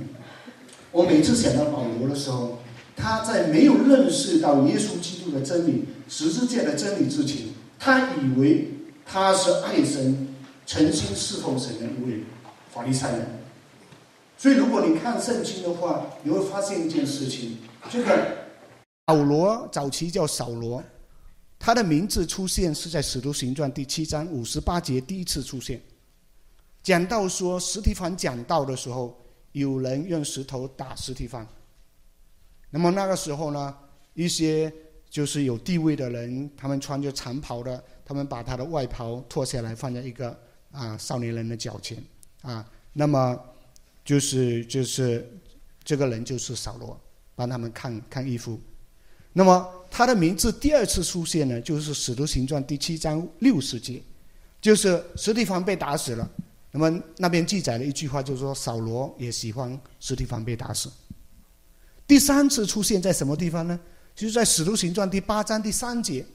[0.91, 2.59] 我每次想到保罗的时候，
[2.95, 7.47] 他在没有认识到耶稣基督的真理、十字架的真理之前，
[7.77, 8.69] 他以为
[9.05, 10.29] 他是爱神、
[10.65, 12.23] 诚心侍奉神的一位
[12.71, 13.27] 法利赛人。
[14.37, 17.57] 所以，如果你看圣经的话，你会发现一件事情：
[17.89, 18.27] 这个
[19.05, 20.81] 保罗早期叫扫罗。
[21.59, 25.81] 他的名字出现是在《使徒行传》第七章五十八节第一次出现，
[26.83, 29.17] 讲到说实体凡讲道的时候，
[29.53, 31.47] 有人用石头打实体凡。
[32.69, 33.73] 那么那个时候呢，
[34.13, 34.71] 一些
[35.09, 40.37] 就是有地位的人，他们穿着长袍的，他们把他的外袍脱下来放在一个
[40.71, 42.03] 啊少年人的脚前
[42.41, 43.39] 啊，那么
[44.03, 45.25] 就是就是
[45.83, 46.99] 这个人就是扫罗，
[47.33, 48.59] 帮他们看看衣服。
[49.31, 54.03] 那么他的名字第二次出现呢，就是《使徒行传》第七章六十节，
[54.59, 56.29] 就是史蒂芬被打死了。
[56.75, 60.91] 那么那边记载了一句话，就是说扫罗也喜欢史蒂芬被打死。
[62.07, 63.79] 第三次出现在什么地方呢？
[64.15, 66.25] 就是在《使徒行传》第八章第三节。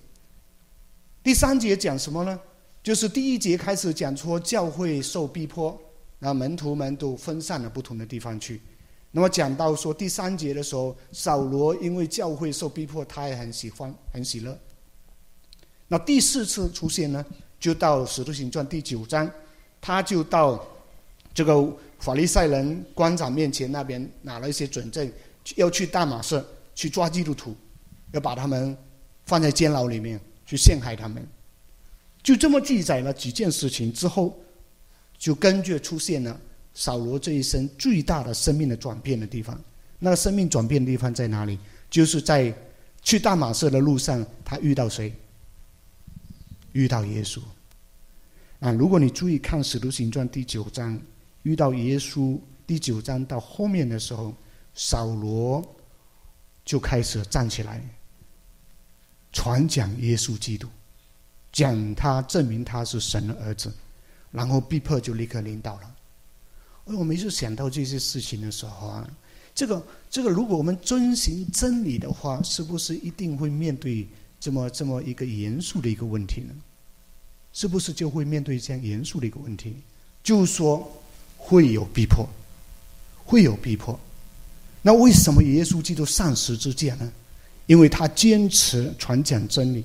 [1.24, 2.40] 第三节讲什么呢？
[2.84, 5.76] 就是第一节开始讲说教会受逼迫，
[6.20, 8.62] 那门徒们都分散了不同的地方去。
[9.10, 14.56] 那么讲到说第三节的时候，扫罗因为教会受逼迫，他也很喜欢，很喜乐。
[15.88, 17.24] 那第四次出现呢，
[17.58, 19.28] 就到使徒行传第九章，
[19.80, 20.66] 他就到
[21.34, 25.10] 这个法利赛人官长面前那边拿了一些准证，
[25.56, 27.56] 要去大马士去抓基督徒，
[28.12, 28.76] 要把他们
[29.26, 31.26] 放在监牢里面去陷害他们。
[32.22, 34.38] 就这么记载了几件事情之后，
[35.16, 36.40] 就根据出现了。
[36.74, 39.60] 扫罗这一生最大的生命的转变的地方，
[39.98, 41.58] 那个生命转变的地方在哪里？
[41.90, 42.54] 就是在
[43.02, 45.12] 去大马士的路上，他遇到谁？
[46.70, 47.40] 遇到耶稣。
[48.60, 51.00] 啊，如果你注意看《使徒行传》第九章，
[51.44, 52.36] 遇到耶稣，
[52.66, 54.34] 第九章到后面的时候，
[54.74, 55.64] 扫罗
[56.64, 57.80] 就开始站起来，
[59.32, 60.66] 传讲耶稣基督，
[61.52, 63.72] 讲他证明他是神的儿子，
[64.32, 65.94] 然后逼迫就立刻领导了。
[66.86, 69.08] 我每次想到这些事情的时候啊，
[69.54, 69.80] 这个
[70.10, 74.08] 这个，如果我们遵循真理的话，是不是一定会面对
[74.40, 76.52] 这么这么一个严肃的一个问题呢？
[77.58, 79.74] 是不是就会面对这样严肃的一个问题？
[80.22, 80.88] 就是说
[81.36, 82.24] 会有逼迫，
[83.24, 83.98] 会有逼迫。
[84.80, 87.12] 那为什么耶稣基督上十字架呢？
[87.66, 89.82] 因为他坚持传讲真理，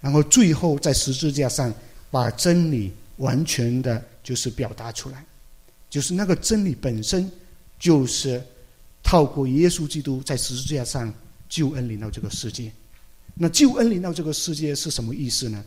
[0.00, 1.74] 然后最后在十字架上
[2.08, 5.26] 把真理完全的就是表达出来。
[5.90, 7.28] 就是那个真理本身，
[7.80, 8.40] 就是
[9.02, 11.12] 透过耶稣基督在十字架上
[11.48, 12.70] 救恩临到这个世界。
[13.34, 15.64] 那救恩临到这个世界是什么意思呢？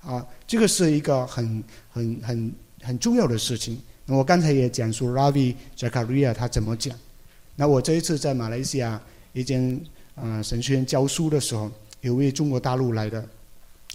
[0.00, 3.80] 啊，这个是一个很很很很重要的事情。
[4.04, 6.96] 那我刚才也讲说，Ravi Zakaria 他怎么讲？
[7.56, 9.00] 那我这一次在马来西亚
[9.32, 9.80] 一间
[10.14, 11.70] 啊神学院教书的时候，
[12.00, 13.24] 有位中国大陆来的，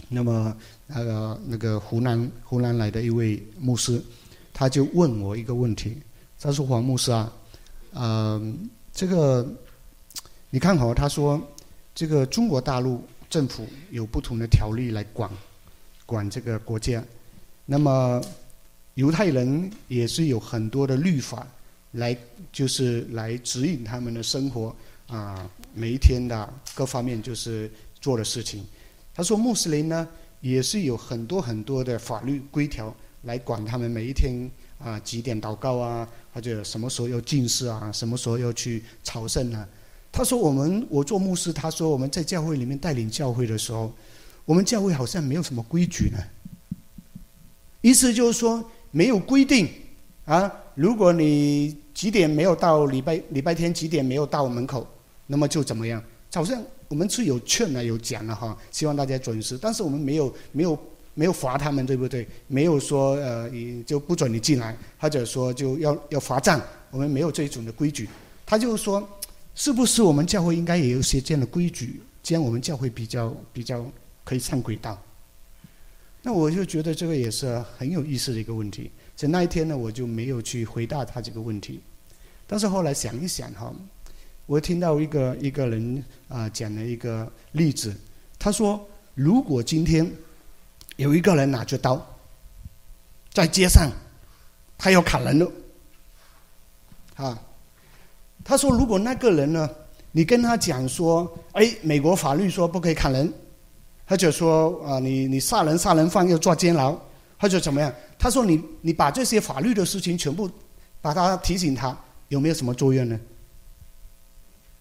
[0.08, 4.02] 那么那个那个湖南湖南来的一位牧师。
[4.56, 5.96] 他就问我一个问题，
[6.38, 7.32] 他说：“黄牧师啊，
[7.94, 9.44] 嗯，这个
[10.50, 10.94] 你看好？
[10.94, 11.42] 他说，
[11.92, 15.28] 这个中国大陆政府有不同的条例来管
[16.06, 17.02] 管这个国家，
[17.66, 18.20] 那么
[18.94, 21.46] 犹太人也是有很多的律法
[21.92, 22.16] 来，
[22.52, 24.74] 就是来指引他们的生活
[25.06, 28.64] 啊，每一天的各方面就是做的事情。
[29.14, 30.08] 他说，穆斯林呢
[30.40, 32.94] 也是有很多很多的法律规条。”
[33.24, 39.66] 来管他们每一天啊几点祷告啊，或者什么时候要进食啊，什么时候要去朝圣啊？
[40.12, 43.90] 他说我们我做牧师，他说我们在教会里面带领教会的时候，
[44.44, 46.18] 我们教会好像没有什么规矩呢。
[47.80, 49.68] 意思就是说没有规定
[50.24, 54.86] 啊，如果你几点没有到礼拜礼拜天几点没有到门口，
[55.26, 56.02] 那么就怎么样？
[56.32, 60.78] 好像我们是有劝了有讲了哈，希望大家准时，但是我们没有没有。
[61.16, 62.26] 没有罚他们，对不对？
[62.48, 63.48] 没有说呃，
[63.86, 66.60] 就不准你进来，或者说就要要罚站。
[66.90, 68.08] 我们没有这种的规矩。
[68.44, 69.08] 他就是说，
[69.54, 73.86] 是不是我们教会应该也有一些这样的规矩，这样我们教会比较比较
[74.24, 75.00] 可以上轨道？
[76.22, 78.90] 那我就觉得这个也是很有意思的一个问题。
[79.14, 81.80] 所以那一天呢，我就没有去回答他这个问题。
[82.46, 83.72] 但是后来想一想哈，
[84.46, 87.94] 我听到一个一个人啊讲了一个例子，
[88.38, 90.10] 他说：如果今天
[90.96, 92.04] 有一个人拿着刀
[93.32, 93.90] 在街上，
[94.78, 95.52] 他要砍人了，
[97.16, 97.38] 啊，
[98.42, 99.70] 他说如果那个人呢，
[100.12, 103.32] 你跟他讲说，哎，美国法律说不可以砍人。
[104.06, 106.98] 或者说啊，你你杀人杀人犯要坐监牢，
[107.38, 107.92] 或者怎么样？
[108.18, 110.50] 他说你你把这些法律的事情全部
[111.00, 111.96] 把他提醒他，
[112.28, 113.18] 有没有什么作用呢？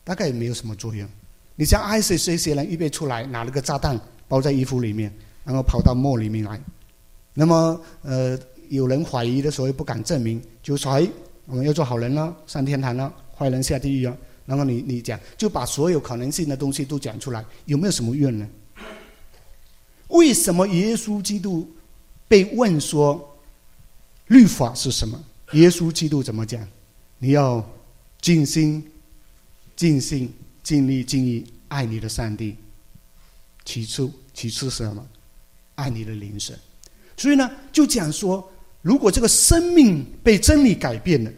[0.03, 1.07] 大概也没有什么作用。
[1.55, 5.13] 你像 ISIS 这些人预备出来，拿了个炸弹包在衣服里面，
[5.45, 6.59] 然后跑到墓里面来。
[7.33, 8.37] 那么呃，
[8.69, 11.07] 有人怀疑的时候又不敢证明，就说哎，
[11.45, 14.17] 我们要做好人了，上天堂了，坏人下地狱了。
[14.45, 18.45] 然后你你讲，就把所有可能性的东西都讲出来，有没有什么用呢？
[20.13, 21.69] 为什么耶稣基督
[22.27, 23.37] 被问说
[24.27, 25.21] 律法是什么？
[25.53, 26.65] 耶稣基督怎么讲？
[27.17, 27.63] 你要
[28.21, 28.83] 尽心、
[29.75, 32.55] 尽心、尽力、尽意爱你的上帝。
[33.65, 35.05] 其次，其次是什么？
[35.75, 36.53] 爱你的邻舍。
[37.17, 38.51] 所以呢，就讲说，
[38.81, 41.31] 如果这个生命被真理改变了，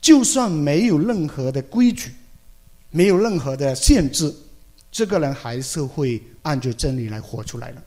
[0.00, 2.12] 就算没有任何的规矩，
[2.90, 4.34] 没有任何的限制。
[4.90, 7.82] 这个人还是会按照真理来活出来的。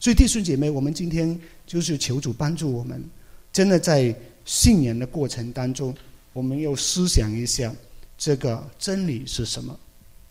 [0.00, 3.02] 所以弟兄姐妹，我们今天就是求主帮助我们，
[3.52, 5.94] 真的在信仰的过程当中，
[6.32, 7.72] 我们要思想一下
[8.18, 9.78] 这个真理是什么？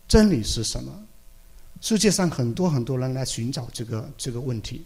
[0.06, 0.92] 真理是什么？
[1.80, 4.82] 世界上很多很多人来寻找这个这个问题，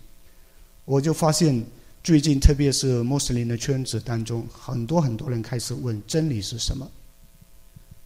[0.85, 1.65] 我就发现
[2.05, 6.89] 最近，特别是穆斯林的圈子当中，很多很多人开始问真理是什么？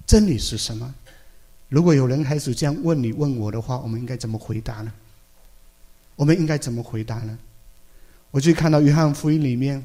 [0.07, 0.95] 真理是什么？
[1.71, 4.93] 如果有人开始这样问你问我的话，我们应该怎么回答呢？
[6.17, 7.39] 我们应该怎么回答呢？
[8.33, 9.83] 我就看到约翰福音里面，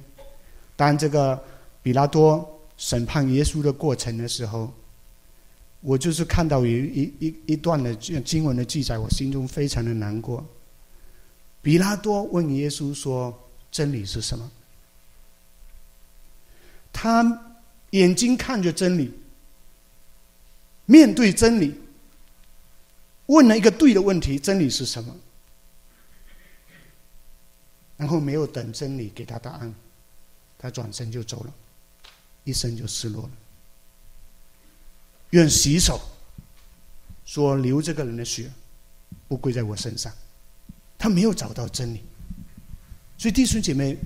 [0.75, 1.39] 当这个
[1.83, 4.73] 比拉多审判耶稣的过程的时候，
[5.81, 10.43] 我就是看到有一一一段的经文的记载，我心中非常的难过。
[11.61, 13.31] 比拉多问耶稣说
[13.71, 14.51] ：“真理是什么？”
[16.91, 17.23] 他
[17.91, 19.13] 眼睛看着真理。
[20.88, 21.73] 面对真理，
[23.25, 25.15] 问了一个对的问题：真理是什么？
[27.97, 29.73] 然后没有等真理给他答案，
[30.59, 31.53] 他转身就走了，
[32.43, 33.31] 一生就失落了。
[35.31, 35.99] 愿洗手，
[37.25, 38.51] 说流这个人的血
[39.27, 40.13] 不归在我身上。
[40.97, 42.01] 他没有找到真理，
[43.17, 43.97] 所以弟兄姐妹，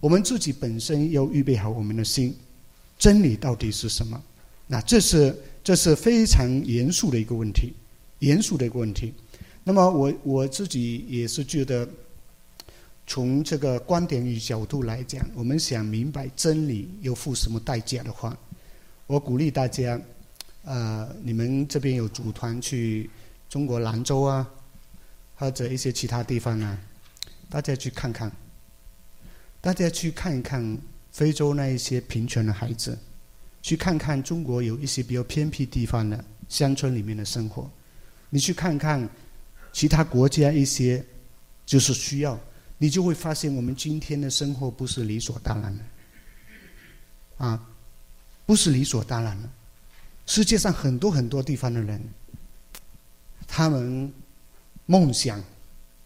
[0.00, 2.36] 我们自己本身要预备好我们的心，
[2.98, 4.20] 真理到底是什么？
[4.66, 5.40] 那这是。
[5.68, 7.74] 这是非常严肃的一个问题，
[8.20, 9.12] 严肃的一个问题。
[9.64, 11.86] 那么我我自己也是觉得，
[13.06, 18.34] 从这个观点与角度来讲，我们想明白真理要付什么代价的话，
[19.06, 20.00] 我鼓励大家，
[20.64, 23.10] 呃，你们这边有组团去
[23.50, 24.50] 中国兰州啊，
[25.34, 26.80] 或者一些其他地方啊，
[27.50, 28.32] 大家去看看，
[29.60, 30.78] 大家去看一看
[31.12, 32.96] 非洲那一些贫穷的孩子。
[33.68, 37.70] 去看看中国有一些比较偏僻地方的乡村里面的生活，
[38.30, 39.06] 你去看看
[39.74, 41.04] 其他国家一些
[41.66, 42.40] 就是需要，
[42.78, 45.84] 你就会发现我们今天的生活不是理所当然的，
[47.44, 47.62] 啊，
[48.46, 49.46] 不是理所当然的。
[50.24, 52.00] 世界上很多很多地方的人，
[53.46, 54.10] 他们
[54.86, 55.44] 梦想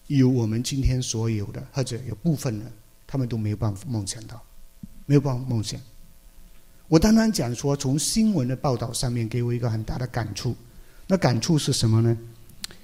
[0.09, 2.67] 有我们今天所有的，或者有部分的，
[3.07, 4.43] 他们都没有办法梦想到，
[5.07, 5.81] 没有办法梦想。
[6.93, 10.55] 我单单讲说，从新闻的报道上面给我一个很大的感触。
[11.07, 12.15] 那感触是什么呢？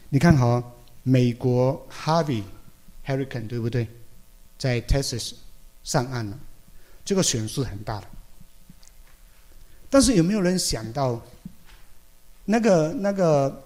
[0.08, 0.62] 你看好
[1.02, 2.42] 美国 Harvey
[3.04, 3.86] Hurricane 对不对？
[4.56, 5.34] 在 Texas
[5.84, 6.38] 上岸了，
[7.04, 8.06] 这个损失很大的。
[9.90, 11.20] 但是有没有人想到，
[12.46, 13.62] 那个那个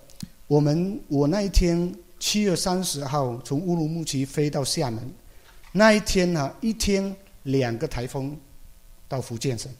[0.48, 5.08] 我们我那一天七月三十号从乌鲁木齐飞到厦门，
[5.70, 7.14] 那一天呢，一天
[7.44, 8.36] 两个台风
[9.06, 9.70] 到福建省。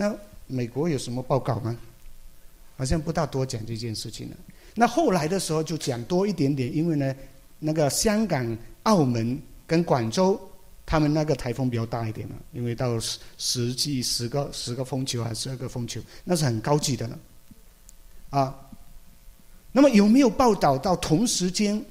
[0.00, 0.14] 那
[0.46, 1.76] 美国有什么报告吗？
[2.76, 4.36] 好像不大多讲这件事情了。
[4.76, 7.12] 那后来的时候就讲多一点点，因为呢，
[7.58, 9.36] 那个香港、澳门
[9.66, 10.40] 跟广州，
[10.86, 17.18] 他们那个台风比较大一点了，因为到十十几十个十个风球还是十二个风球，那是很高级的了。
[18.30, 18.70] 啊，
[19.72, 21.84] 那么有没有报道到同时间，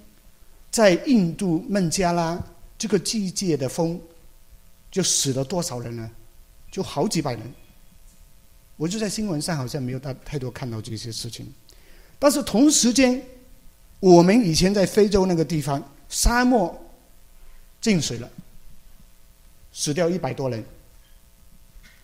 [0.72, 2.42] 在印度孟加拉
[2.78, 4.00] 这个季节的风，
[4.90, 6.10] 就死了多少人呢？
[6.72, 7.42] 就好几百人。
[8.78, 11.46] 我就在新闻上好像没有大太多看到这些事情，
[12.18, 13.22] 但是同时间，
[14.00, 16.80] 我们以前在非洲那个地方沙漠
[17.82, 18.30] 进水了，
[19.74, 20.64] 死掉一百多人。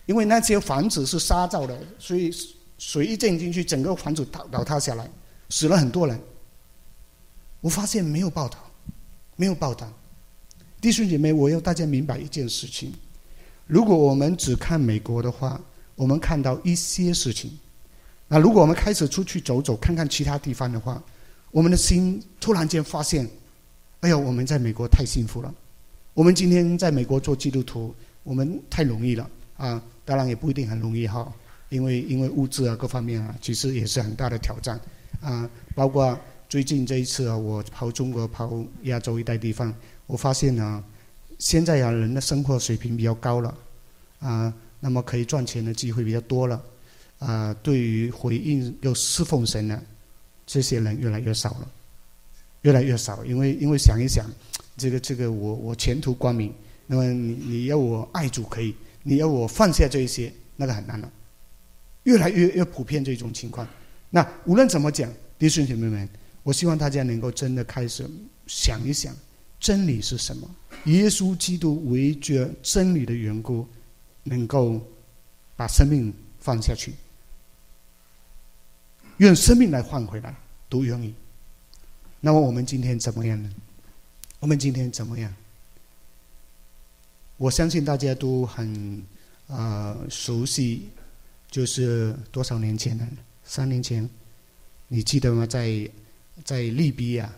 [0.06, 2.30] 因为那些房子是沙造的，所以
[2.76, 5.08] 水一进进去，整个房子倒倒塌下来，
[5.48, 6.20] 死了很多人。
[7.62, 8.58] 我发现没有报道，
[9.36, 9.90] 没有报道。
[10.78, 12.92] 弟兄姐妹，我要大家明白一件事情：
[13.66, 15.58] 如果我们只看美国的话，
[15.96, 17.50] 我们看到一些事情；
[18.28, 21.02] 那如果我们开始出去走走，看看其他地方的话，
[21.50, 23.28] 我们的心突然间发现，
[24.00, 25.54] 哎呦，我们在美国太幸福了。
[26.14, 29.82] 我们今天在美国做基督徒，我们太容易了啊！
[30.04, 31.32] 当然也不一定很容易哈，
[31.70, 34.78] 因为因为物质啊各方面啊，其实也是很大的挑战
[35.20, 35.48] 啊。
[35.74, 36.16] 包括
[36.48, 39.74] 最近这一次啊，我跑中国、跑亚洲一带地方，
[40.06, 40.84] 我发现呢，
[41.38, 43.54] 现在啊人的生活水平比较高了
[44.20, 46.62] 啊，那么可以赚钱的机会比较多了
[47.18, 47.56] 啊。
[47.62, 49.82] 对于回应又侍奉神的，
[50.44, 51.70] 这些人越来越少了，
[52.60, 53.24] 越来越少。
[53.24, 54.30] 因为因为想一想，
[54.76, 56.52] 这个这个我我前途光明，
[56.86, 58.74] 那么你你要我爱主可以。
[59.06, 61.10] 你要我放下这一些，那个很难了。
[62.02, 63.66] 越来越越普遍这种情况。
[64.10, 66.06] 那无论怎么讲，弟兄姐妹们，
[66.42, 68.06] 我希望大家能够真的开始
[68.46, 69.16] 想一想，
[69.58, 70.46] 真理是什么？
[70.84, 73.66] 耶稣基督为着真理的缘故，
[74.24, 74.80] 能够
[75.56, 76.92] 把生命放下去，
[79.18, 80.34] 用生命来换回来，
[80.68, 81.14] 都愿意。
[82.20, 83.50] 那么我们今天怎么样呢？
[84.40, 85.32] 我们今天怎么样？
[87.36, 89.02] 我相信大家都很
[89.46, 90.88] 啊熟悉，
[91.50, 93.08] 就是多少年前呢？
[93.44, 94.08] 三年前，
[94.88, 95.46] 你记得吗？
[95.46, 95.90] 在
[96.44, 97.32] 在利比亚，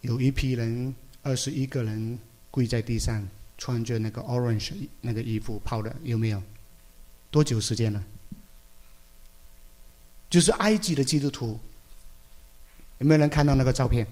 [0.00, 2.18] 有一批人，二十一个人
[2.50, 3.26] 跪在地上，
[3.62, 6.42] 穿着那个 orange 那个衣服跑的，有没有？
[7.30, 8.02] 多久时间了？
[10.28, 11.60] 就是埃及的基督徒，
[12.98, 14.04] 有没有人看到那个照片？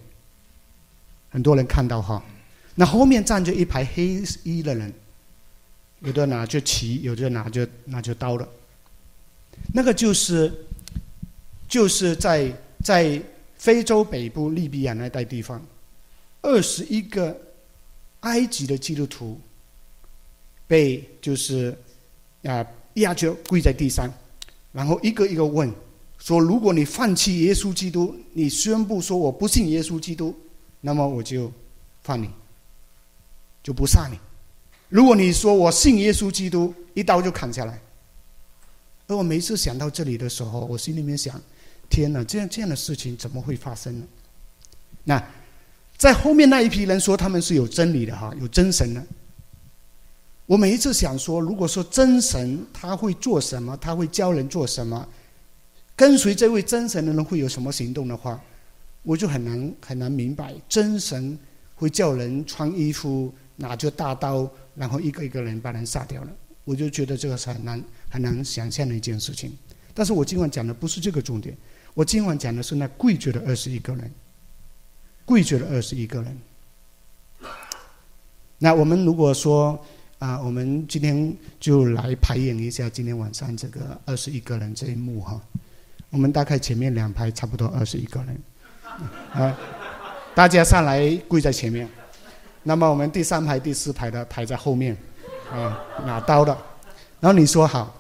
[1.31, 2.25] 很多人看到哈。
[2.77, 4.95] 那后面站着一排黑衣的人，
[5.99, 8.49] 有的拿着旗，有的拿着拿着刀的。
[9.75, 10.65] 那个就是，
[11.69, 13.21] 就是在在
[13.59, 15.61] 非洲北部利比亚那带地方，
[16.41, 17.37] 二十一个
[18.21, 19.41] 埃及的基督徒
[20.67, 21.77] 被就是
[22.45, 22.65] 啊
[22.95, 24.13] 压着跪在地上，
[24.73, 25.73] 然后一个一个问
[26.19, 30.35] 说：如果你放弃耶稣基督，你宣布说我不信耶稣基督，
[30.81, 31.53] 那么我就
[32.03, 32.31] 放你。
[33.63, 34.19] 就不杀你。
[34.89, 37.79] 如果你说我信耶稣基督，一刀就砍下来。
[39.07, 41.39] 而我每次想到这里的时候，我心里面想：
[41.91, 44.09] 天哪，这样这样的事情怎么会发生呢？
[45.05, 45.23] 那
[46.01, 49.05] 在后面那一批人说他们是有真理的哈，有真神的。
[50.47, 55.07] 我每一次想说，如果说真神他会做什么，他会教人做什么，
[55.95, 58.43] 跟随这位真神的人会有什么行动的话，
[59.03, 61.39] 我就很难很难明白真神
[61.75, 63.31] 会叫人穿衣服。
[63.57, 66.31] 拿着大刀，然后一个一个人把人杀掉了，
[66.65, 69.53] 我就觉得这个是很难很难想象的一件事情。
[69.93, 71.55] 但是我今晚讲的不是这个重点，
[71.93, 74.11] 我今晚讲的是那跪着的二十一个人，
[75.25, 76.39] 跪着的二十一个人。
[78.59, 79.79] 那我们如果说
[80.19, 85.41] 啊，我们今天就来排演一下今天晚上这个二十一个人这一幕哈。
[86.11, 88.39] 我们大概前面两排差不多二十一个人，
[89.33, 89.57] 啊，
[90.35, 91.89] 大家上来跪在前面。
[92.65, 94.95] 那么我们第三排、第四排的排在后面，
[95.51, 96.53] 啊，拿刀的。
[97.21, 97.95] 然后你说好，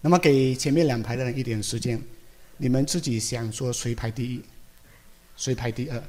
[0.00, 2.00] 那么给前面两排的人一点时间，
[2.56, 4.42] 你们自己想说谁排第一，
[5.40, 6.02] 谁排第二，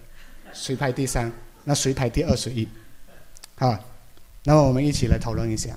[0.52, 1.32] 谁排第三，
[1.64, 2.68] 那谁排第二十一？
[3.56, 3.80] 好，
[4.44, 5.74] 那么我们一起来讨论一下，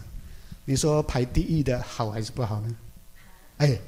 [0.64, 2.76] 你说排第一的好还是不好呢？
[3.59, 3.78] 哎，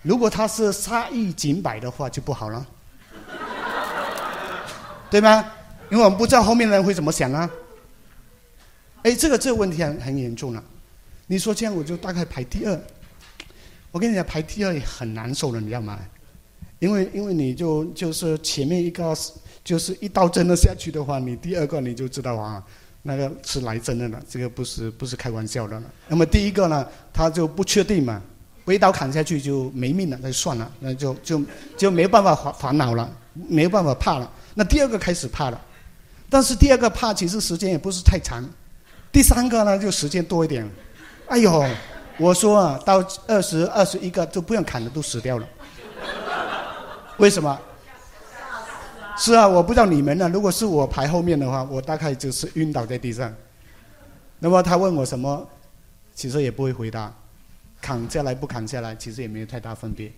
[0.00, 2.66] 如果他是杀一儆百的话，就不好了。
[5.10, 5.52] 对吗？
[5.90, 7.50] 因为我们不知道后面的人会怎么想啊。
[9.02, 10.64] 哎，这个这个问题很很严重了。
[11.26, 12.80] 你说这样，我就大概排第二。
[13.90, 16.00] 我跟你讲，排第二也很难受的，你知道吗？
[16.78, 19.16] 因为因为你就就是前面一个
[19.64, 22.62] 就是一刀真的下去的话，你第二个你就知道啊，
[23.02, 25.86] 那个是来真的了，这个不是不是开玩笑的了。
[26.08, 28.22] 那么第一个呢，他就不确定嘛，
[28.66, 31.42] 一刀砍下去就没命了，那就算了，那就就
[31.76, 34.30] 就没办法烦烦恼了，没办法怕了。
[34.54, 35.60] 那第二个开始怕了，
[36.28, 38.46] 但是第二个怕其实时间也不是太长，
[39.10, 40.68] 第三个呢就时间多一点。
[41.28, 41.64] 哎呦，
[42.18, 45.48] 我说啊，到二十二十一个都不用砍了都死掉了。
[47.18, 47.58] 为什么？
[49.18, 50.28] 是啊，我不知道你们呢。
[50.28, 53.34] 如果是我排后面的话，我大概就是晕倒在地上。
[54.38, 55.48] 那么他问我什么，
[56.14, 57.10] 其实也不会回答，
[57.80, 60.12] 砍下来不砍下来，其实也没有太大分别。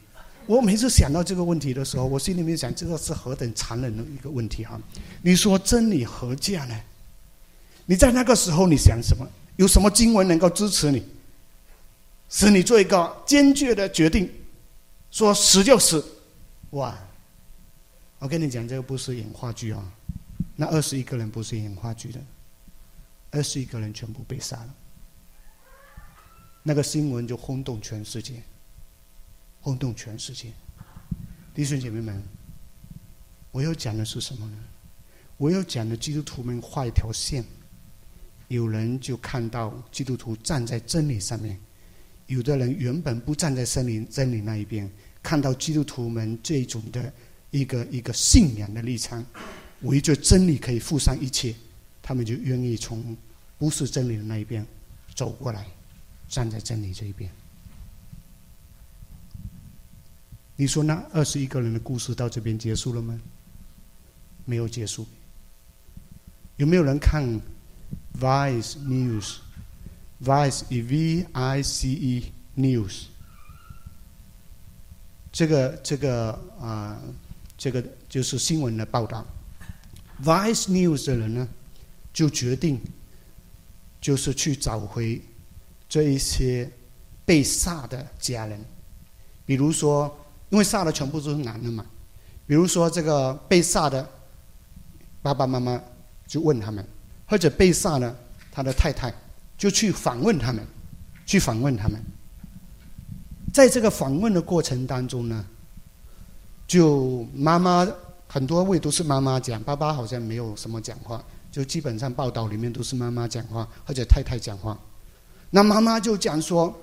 [0.46, 4.80] 我每次想到这个问题的时候，我心里面想，这个是何等残忍的一个问题哈！
[5.22, 6.74] 你说真理何价呢？
[7.86, 9.24] 你在那个时候你想什么？
[9.57, 11.05] 有什么经文能够支持你，
[12.28, 14.28] 使你做一个坚决的决定，
[15.12, 16.05] 说死就死？
[16.71, 16.99] 哇！
[18.19, 19.93] 我跟你讲，这个不是演话剧啊，
[20.57, 22.21] 那二十一个人不是演话剧的，
[23.31, 24.75] 二十一个人全部被杀了，
[26.62, 28.43] 那个新闻就轰动全世界。
[29.61, 30.53] 轰动全世界，
[31.53, 32.23] 弟兄姐妹们，
[33.51, 34.57] 我要讲的是什么呢？
[35.37, 37.45] 我要讲的基督徒们画一条线，
[38.47, 41.59] 有人就看到基督徒站在真理上面，
[42.27, 44.91] 有的人原本不站在真理真理那一边，
[45.29, 47.12] 看到基督徒们这种的
[47.51, 49.22] 一个一个信仰的立场，
[49.83, 51.55] 围着真理可以付上一切，
[52.01, 53.14] 他们就愿意从
[53.59, 54.66] 不是真理的那一边
[55.14, 55.66] 走过来，
[56.31, 57.31] 站在真理这一边。
[60.57, 63.20] 你说那二十一个人的故事到这边结束了吗？
[64.47, 65.07] 没有结束。
[66.57, 67.22] 有没有人看
[68.18, 73.09] Vice News？Vice V I C E News。
[75.33, 77.01] 这个这个啊，
[77.57, 79.26] 这个就是新闻的报道。
[80.22, 81.49] Vice News 的人呢，
[82.12, 82.81] 就决定
[84.01, 85.20] 就是去找回
[85.89, 86.70] 这一些
[87.24, 88.64] 被杀的家人，
[89.45, 90.16] 比如说。
[90.51, 91.85] 因为杀的全部都是男的嘛，
[92.47, 94.09] 比如说这个被杀的
[95.20, 95.79] 爸爸妈妈
[96.26, 96.83] 就问他们，
[97.26, 98.18] 或者被杀的
[98.51, 99.12] 他的太太
[99.59, 100.66] 就去访问他们，
[101.26, 102.03] 去访问他们。
[103.53, 105.44] 在这个访问的过程当中呢，
[106.66, 107.86] 就妈妈
[108.26, 114.78] 很多位都是妈妈讲，爸爸好像没有什么讲话，就基本上报道里面都是妈妈讲话或者太太讲话。
[115.51, 116.74] 那妈妈就讲说：“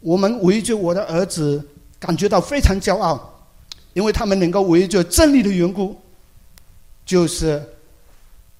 [0.00, 1.62] 我们围着我的儿子。”
[2.02, 3.32] 感觉到非常骄傲，
[3.92, 5.96] 因为他们能够围着真理的缘故，
[7.06, 7.64] 就是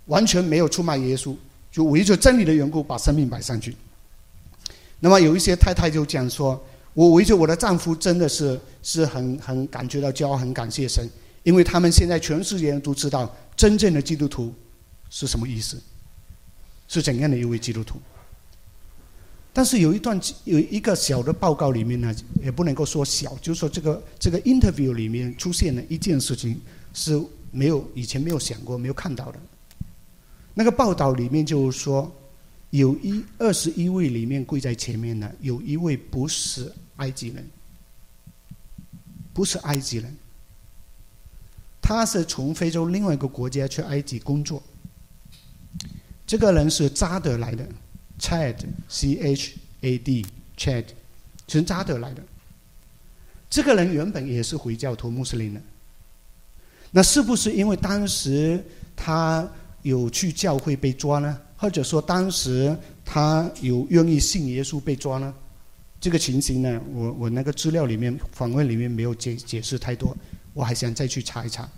[0.06, 1.34] 完全没有出卖耶稣，
[1.68, 3.76] 就围着真理的缘故把生命摆上去。
[5.00, 6.64] 那么有一些太太就讲说
[6.94, 11.08] ：“我围着我的丈夫，真的是是很很感觉到骄傲，很感谢神，
[11.42, 14.52] 因为他们现在全世界人都知道真正的基督徒
[15.10, 15.80] 是什么意思，
[16.88, 18.00] 是怎样的一位基督徒。”
[19.54, 26.58] 但是有一段有一个小的报告里面呢，也不能够说小，就是说这个这个 interview 里面出现了一件事情
[26.94, 29.38] 是没有以前没有想过、没有看到的。
[30.54, 32.10] 那个报道里面就是说，
[32.72, 37.46] 有一二十一位里面跪在前面的，有一位不是埃及人，
[39.34, 40.16] 不是埃及人，
[41.82, 44.62] 他是从非洲另外一个国家去埃及工作。
[46.26, 47.68] 这个人是扎德来的。
[48.18, 48.56] Chad,
[48.88, 50.24] C H A D,
[50.56, 50.86] Chad，
[51.46, 52.22] 从扎德来的。
[53.50, 55.60] 这个人原本也是回教徒穆斯林的。
[56.90, 58.64] 那是不是因为当时
[58.96, 59.46] 他
[59.82, 61.38] 有去教会被抓呢？
[61.62, 65.32] 或者说当时他有愿意信耶稣被抓呢？
[66.00, 70.16] 这个情形呢，我我那个资料里面访问里面没有解解释太多，
[70.54, 71.68] 我还想再去查一查。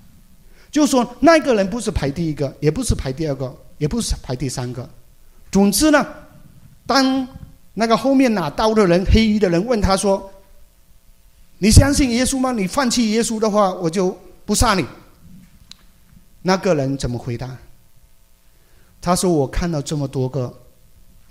[0.70, 4.88] 就说，那个人不是排第一个，也不是排第二个，也不是排第三个。
[5.52, 6.06] 总之呢。
[6.86, 7.28] 当
[7.74, 10.30] 那个后面拿刀的人、黑衣的人问他说
[11.60, 12.52] ：“你相信耶稣吗？
[12.52, 14.84] 你放弃耶稣的话，我就不杀你。”
[16.40, 17.54] 那个人怎么回答？
[19.04, 20.50] 他说：“我看到这么多个，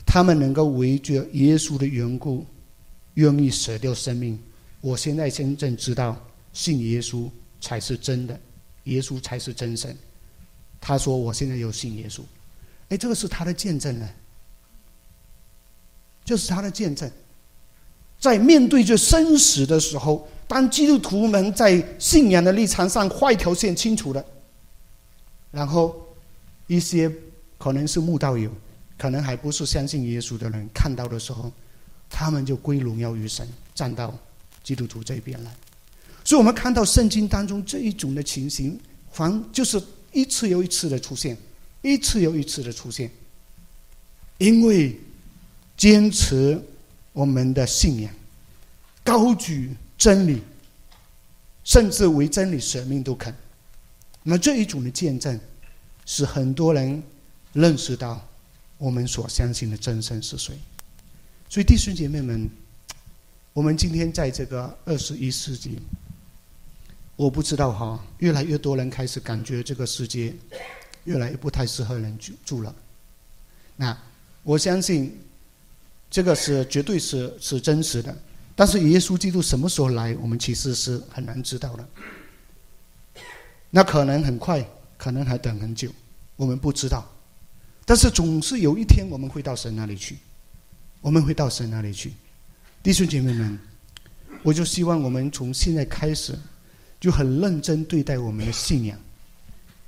[0.05, 2.45] 他们能够为着耶稣的缘故，
[3.15, 4.39] 愿意舍掉生命。
[4.80, 6.15] 我现在真正知道，
[6.53, 7.28] 信耶稣
[7.59, 8.39] 才是真的，
[8.84, 9.97] 耶稣才是真神。”
[10.80, 12.21] 他说：“我现在有信耶稣。”
[12.89, 14.07] 哎，这个是他的见证呢。
[16.24, 17.11] 就是他的见证，
[18.19, 24.24] 在面对着生死的时候，当基督徒们在信仰的立场上画一条线清楚了，
[25.49, 26.15] 然后
[26.67, 27.11] 一些
[27.64, 28.51] 可能是慕道友，
[28.97, 31.49] 可能还不是相信耶稣的人看到的时候，
[32.09, 34.14] 他们就归荣耀于神，站到
[34.61, 35.55] 基督徒这边来。
[36.26, 38.78] 所以我们看到圣经当中这一种的情形，
[39.14, 41.38] 反就是一次又一次的出现，
[41.82, 43.09] 一次又一次的出现，
[44.39, 44.99] 因为。
[45.76, 46.61] 坚持
[47.14, 48.14] 我们的信仰，
[49.03, 50.39] 高举真理，
[51.64, 53.34] 甚至为真理舍命都肯。
[54.22, 55.38] 那么这一种的见证，
[56.05, 57.01] 使很多人
[57.54, 58.22] 认识到
[58.78, 60.58] 我们所相信的真神是谁。
[61.47, 62.49] 所以弟兄姐妹们，
[63.54, 65.80] 我们今天在这个二十一世纪，
[67.16, 70.36] 我不知道哈，越来越多人开始感觉这个世界
[71.06, 72.76] 越来越不太适合人居住了。
[73.76, 73.97] 那
[74.43, 75.18] 我相信。
[76.14, 78.16] 这个是绝对是是真实的，
[78.56, 81.84] 但是耶稣基督什么时候来，我们其实是很难知道的。
[83.72, 84.64] 那可能很快，
[84.95, 85.89] 可能还等很久，
[86.36, 87.12] 我们不知道。
[87.86, 90.17] 但是总是有一天我们会到神那里去，
[91.01, 92.13] 我们会到神那里去。
[92.81, 93.59] 弟兄姐妹们，
[94.41, 96.38] 我就希望我们从现在开始，
[96.99, 98.97] 就很认真对待我们的信仰，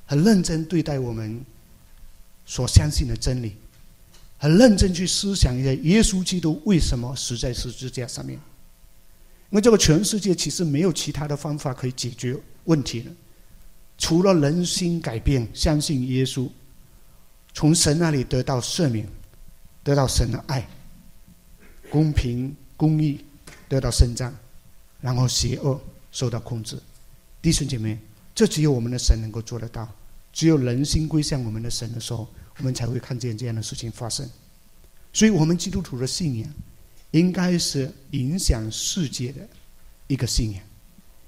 [0.06, 1.40] 很认真对待我们
[2.46, 3.56] 所相信的真理，
[4.38, 8.40] 很认真去思想一下耶稣基督为什么死在十字架上面。
[9.52, 12.36] 因为这个全世界其实没有其他的方法可以解决
[12.66, 13.12] 问题了。
[13.98, 16.50] 除了人心改变，相信耶稣，
[17.56, 19.08] 从神那里得到赦免，
[19.82, 20.68] 得到神的爱，
[21.90, 23.24] 公平公义
[23.70, 24.32] 得到伸张，
[25.00, 25.80] 然后邪恶
[26.12, 26.78] 受到控制。
[27.42, 27.98] 弟兄姐妹，
[28.36, 29.90] 这只有我们的神能够做得到。
[30.34, 32.28] 只有人心归向我们的神的时候，
[32.58, 34.30] 我们才会看见这样的事情发生。
[35.14, 36.54] 所以，我们基督徒的信仰，
[37.12, 39.48] 应该是影响世界的
[40.08, 40.62] 一个信仰。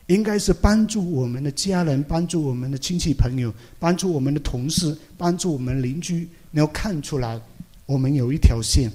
[0.08, 7.39] 应该是帮助我们的家人，帮助我们的亲戚朋友，帮助我们的同事，帮助我们邻居，能够看出来，
[7.86, 8.89] 我们有一条线，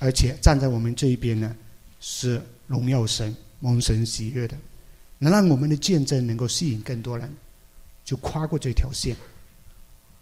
[0.00, 1.54] 而且站在我们这一边呢，
[2.00, 4.56] 是荣耀神、蒙神喜悦的，
[5.18, 7.32] 能让我们的见证能够吸引更多人，
[8.04, 9.14] 就跨过这条线，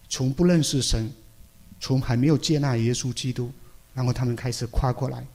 [0.06, 1.10] 从不认识神，
[1.80, 3.50] 从还没有接纳耶稣基督，
[3.94, 5.26] 然后他们开始跨过来，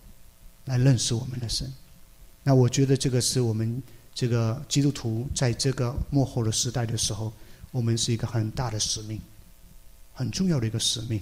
[0.66, 1.68] 来认识我们的神。
[2.44, 3.82] 那我觉得这个是我们。
[4.22, 7.34] 这个基督徒在这个幕后的时代的时候，
[7.72, 9.20] 我们是一个很大的使命，
[10.14, 11.20] 很重要的一个使命。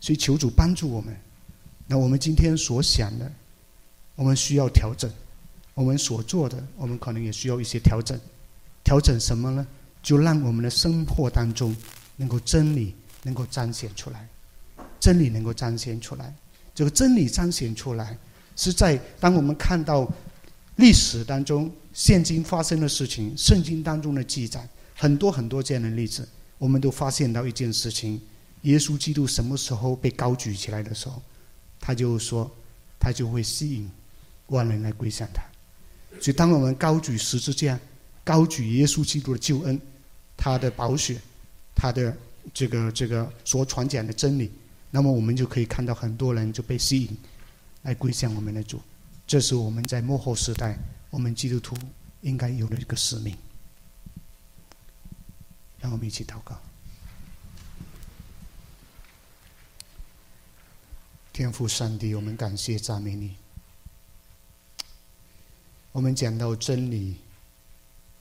[0.00, 1.14] 所以求主帮助我们。
[1.86, 3.30] 那我们今天所想的，
[4.14, 5.10] 我们需要调整；
[5.74, 8.18] 我们所做的，我们可能也需要一些调整。
[8.82, 9.66] 调整什么呢？
[10.02, 11.76] 就让我们的生活当中
[12.16, 12.94] 能够真理
[13.24, 14.26] 能够彰显出来，
[14.98, 16.34] 真理能够彰显出来。
[16.74, 18.16] 这个真理彰显出来，
[18.56, 20.10] 是在当我们看到
[20.76, 21.70] 历史当中。
[21.98, 26.26] 现今发生的事情，圣经当中的记载很多很多这样的例子，
[26.56, 28.20] 我们都发现到一件事情：
[28.62, 31.20] 耶稣基督什么时候被高举起来的时候，
[31.80, 32.48] 他就说，
[33.00, 33.90] 他就会吸引
[34.46, 35.42] 万人来归向他。
[36.20, 37.76] 所以，当我们高举十字架，
[38.22, 39.80] 高举耶稣基督的救恩，
[40.36, 41.20] 他的宝血，
[41.74, 42.16] 他的
[42.54, 44.52] 这个这个所传讲的真理，
[44.92, 47.08] 那么我们就可以看到很多人就被吸引
[47.82, 48.80] 来归向我们的主。
[49.26, 50.78] 这是我们在幕后时代。
[51.10, 51.76] 我们基督徒
[52.20, 53.36] 应该有的一个使命，
[55.80, 56.60] 让我们一起祷告。
[61.32, 63.36] 天父上帝，我们感谢赞美你。
[65.92, 67.16] 我们讲到真理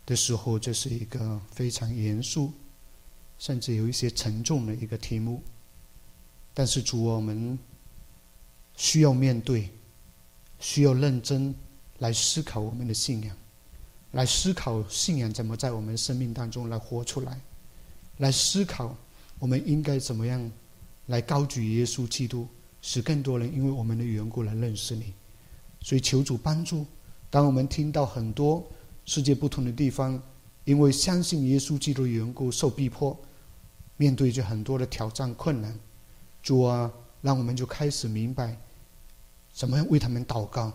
[0.06, 2.54] 的时候，这是一个非常严肃，
[3.38, 5.44] 甚至有一些沉重的一个题目。
[6.54, 7.58] 但是主，我们
[8.76, 9.70] 需要面对，
[10.60, 11.54] 需要认真。
[12.00, 13.36] 来思考我们的信仰，
[14.12, 17.40] 来思考信仰怎么在我们生命当中来活出来，
[18.18, 18.96] 来思考
[19.40, 20.52] 我们应该怎么样
[21.08, 22.48] 来高举耶稣基督，
[22.82, 25.14] 使更多人因为我们的缘故来认识你。
[25.82, 26.86] 所以求主帮助。
[27.30, 28.66] 当我们听到很多
[29.06, 30.22] 世界不同的地方，
[30.64, 33.18] 因为相信耶稣基督的缘故受逼迫，
[33.98, 35.78] 面对着很多的挑战困难，
[36.42, 36.92] 主啊，
[37.22, 38.58] 让我们就开始明白
[39.54, 40.72] 怎么样为他们祷告。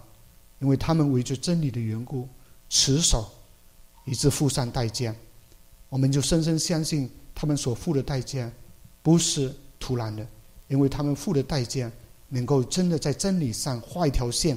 [0.63, 2.29] 因为他们为着真理的缘故，
[2.71, 3.29] 持守，
[4.05, 5.13] 以致付上代价，
[5.89, 8.49] 我们就深深相信他们所付的代价
[9.03, 10.25] 不是突然的，
[10.69, 11.91] 因为他们付的代价
[12.29, 14.57] 能够真的在真理上画一条线，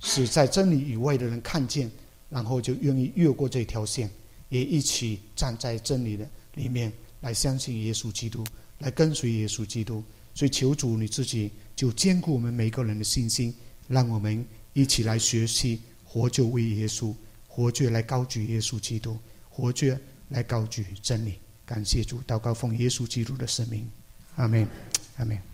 [0.00, 1.90] 使在真理以外的人看见，
[2.30, 4.10] 然后就愿意越过这条线，
[4.48, 6.90] 也一起站在真理的里面
[7.20, 8.42] 来相信耶稣基督，
[8.78, 10.02] 来跟随耶稣基督。
[10.34, 13.54] 所以求主你自己就兼顾我们每个人的信心，
[13.88, 14.42] 让我们。
[14.74, 17.14] 一起来学习，活就为耶稣，
[17.48, 19.18] 活着来高举耶稣基督，
[19.48, 19.98] 活着
[20.28, 21.38] 来高举真理。
[21.64, 23.88] 感谢主，祷告奉耶稣基督的圣名，
[24.36, 24.68] 阿门，
[25.16, 25.53] 阿门。